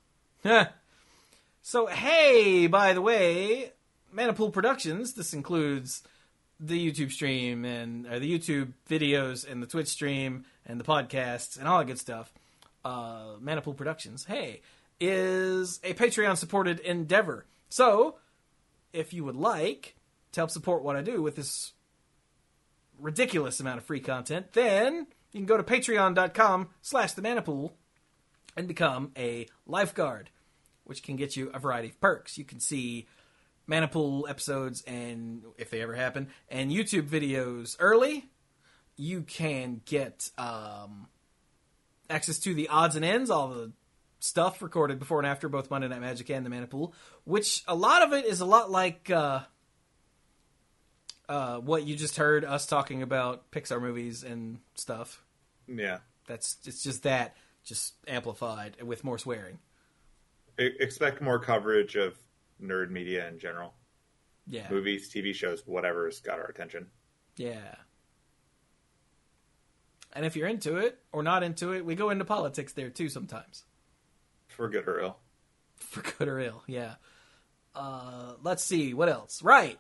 [1.63, 3.73] so hey, by the way,
[4.13, 5.15] Mana Pool Productions.
[5.15, 6.03] This includes
[6.59, 11.59] the YouTube stream and uh, the YouTube videos and the Twitch stream and the podcasts
[11.59, 12.33] and all that good stuff.
[12.85, 14.61] Uh, Mana Pool Productions, hey,
[15.01, 17.47] is a Patreon supported endeavor.
[17.69, 18.17] So,
[18.93, 19.97] if you would like
[20.33, 21.73] to help support what I do with this
[22.99, 27.75] ridiculous amount of free content, then you can go to patreon.com slash the Mana Pool
[28.57, 30.31] and become a lifeguard,
[30.85, 32.37] which can get you a variety of perks.
[32.37, 33.07] You can see
[33.67, 38.29] Mana Pool episodes and if they ever happen, and YouTube videos early.
[38.97, 41.07] You can get um,
[42.11, 43.73] access to the odds and ends, all the
[44.19, 46.93] stuff recorded before and after both Monday Night Magic and the Mana Pool,
[47.25, 49.41] which a lot of it is a lot like uh,
[51.31, 55.23] uh, what you just heard us talking about Pixar movies and stuff.
[55.69, 55.99] Yeah.
[56.27, 59.59] That's it's just that, just amplified with more swearing.
[60.59, 62.17] E- expect more coverage of
[62.61, 63.75] nerd media in general.
[64.47, 66.89] Yeah, Movies, TV shows, whatever's got our attention.
[67.37, 67.77] yeah.
[70.13, 73.09] And if you're into it or not into it, we go into politics there too
[73.09, 73.63] sometimes.
[74.49, 75.17] For good or ill.
[75.77, 76.65] for good or ill.
[76.67, 76.95] Yeah.
[77.77, 79.41] Uh, let's see what else.
[79.41, 79.79] Right.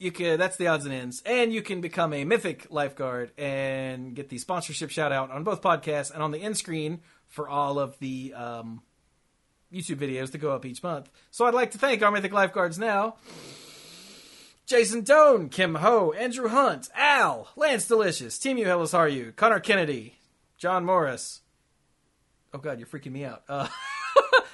[0.00, 0.38] You can.
[0.38, 4.38] That's the odds and ends, and you can become a mythic lifeguard and get the
[4.38, 8.32] sponsorship shout out on both podcasts and on the end screen for all of the
[8.34, 8.80] um,
[9.70, 11.10] YouTube videos that go up each month.
[11.30, 13.16] So I'd like to thank our mythic lifeguards now.
[14.64, 19.60] Jason Doan, Kim Ho, Andrew Hunt, Al, Lance Delicious, Team You Hellas Are You, Connor
[19.60, 20.14] Kennedy,
[20.56, 21.42] John Morris.
[22.54, 23.42] Oh god, you're freaking me out.
[23.50, 23.68] Uh,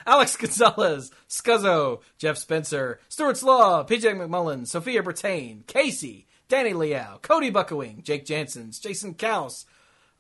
[0.07, 7.51] Alex Gonzalez, Scuzzo, Jeff Spencer, Stuart Slaw, PJ McMullen, Sophia Bertain, Casey, Danny Liao, Cody
[7.51, 9.65] Buckowing, Jake Jansons, Jason Kaus,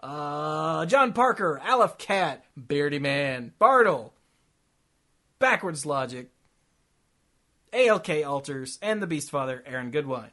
[0.01, 4.13] uh, John Parker, Aleph Cat, Beardy Man, Bartle,
[5.39, 6.31] Backwards Logic,
[7.73, 10.31] ALK Alters, and the Beast Father, Aaron Goodwine.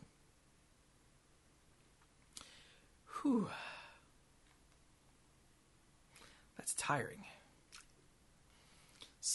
[3.21, 3.49] Whew.
[6.57, 7.22] That's tiring.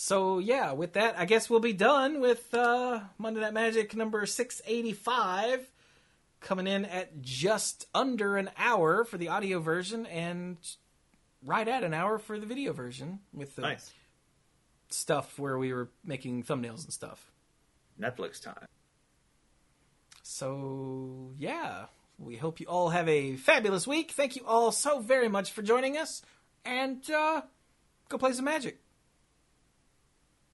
[0.09, 4.25] So yeah, with that, I guess we'll be done with uh, Monday Night Magic number
[4.25, 5.71] six eighty five,
[6.41, 10.57] coming in at just under an hour for the audio version and
[11.45, 13.93] right at an hour for the video version with the Nice.
[14.89, 17.31] stuff where we were making thumbnails and stuff.
[18.01, 18.67] Netflix time.
[20.23, 21.85] So yeah,
[22.19, 24.13] we hope you all have a fabulous week.
[24.13, 26.23] Thank you all so very much for joining us,
[26.65, 27.43] and uh,
[28.09, 28.81] go play some magic.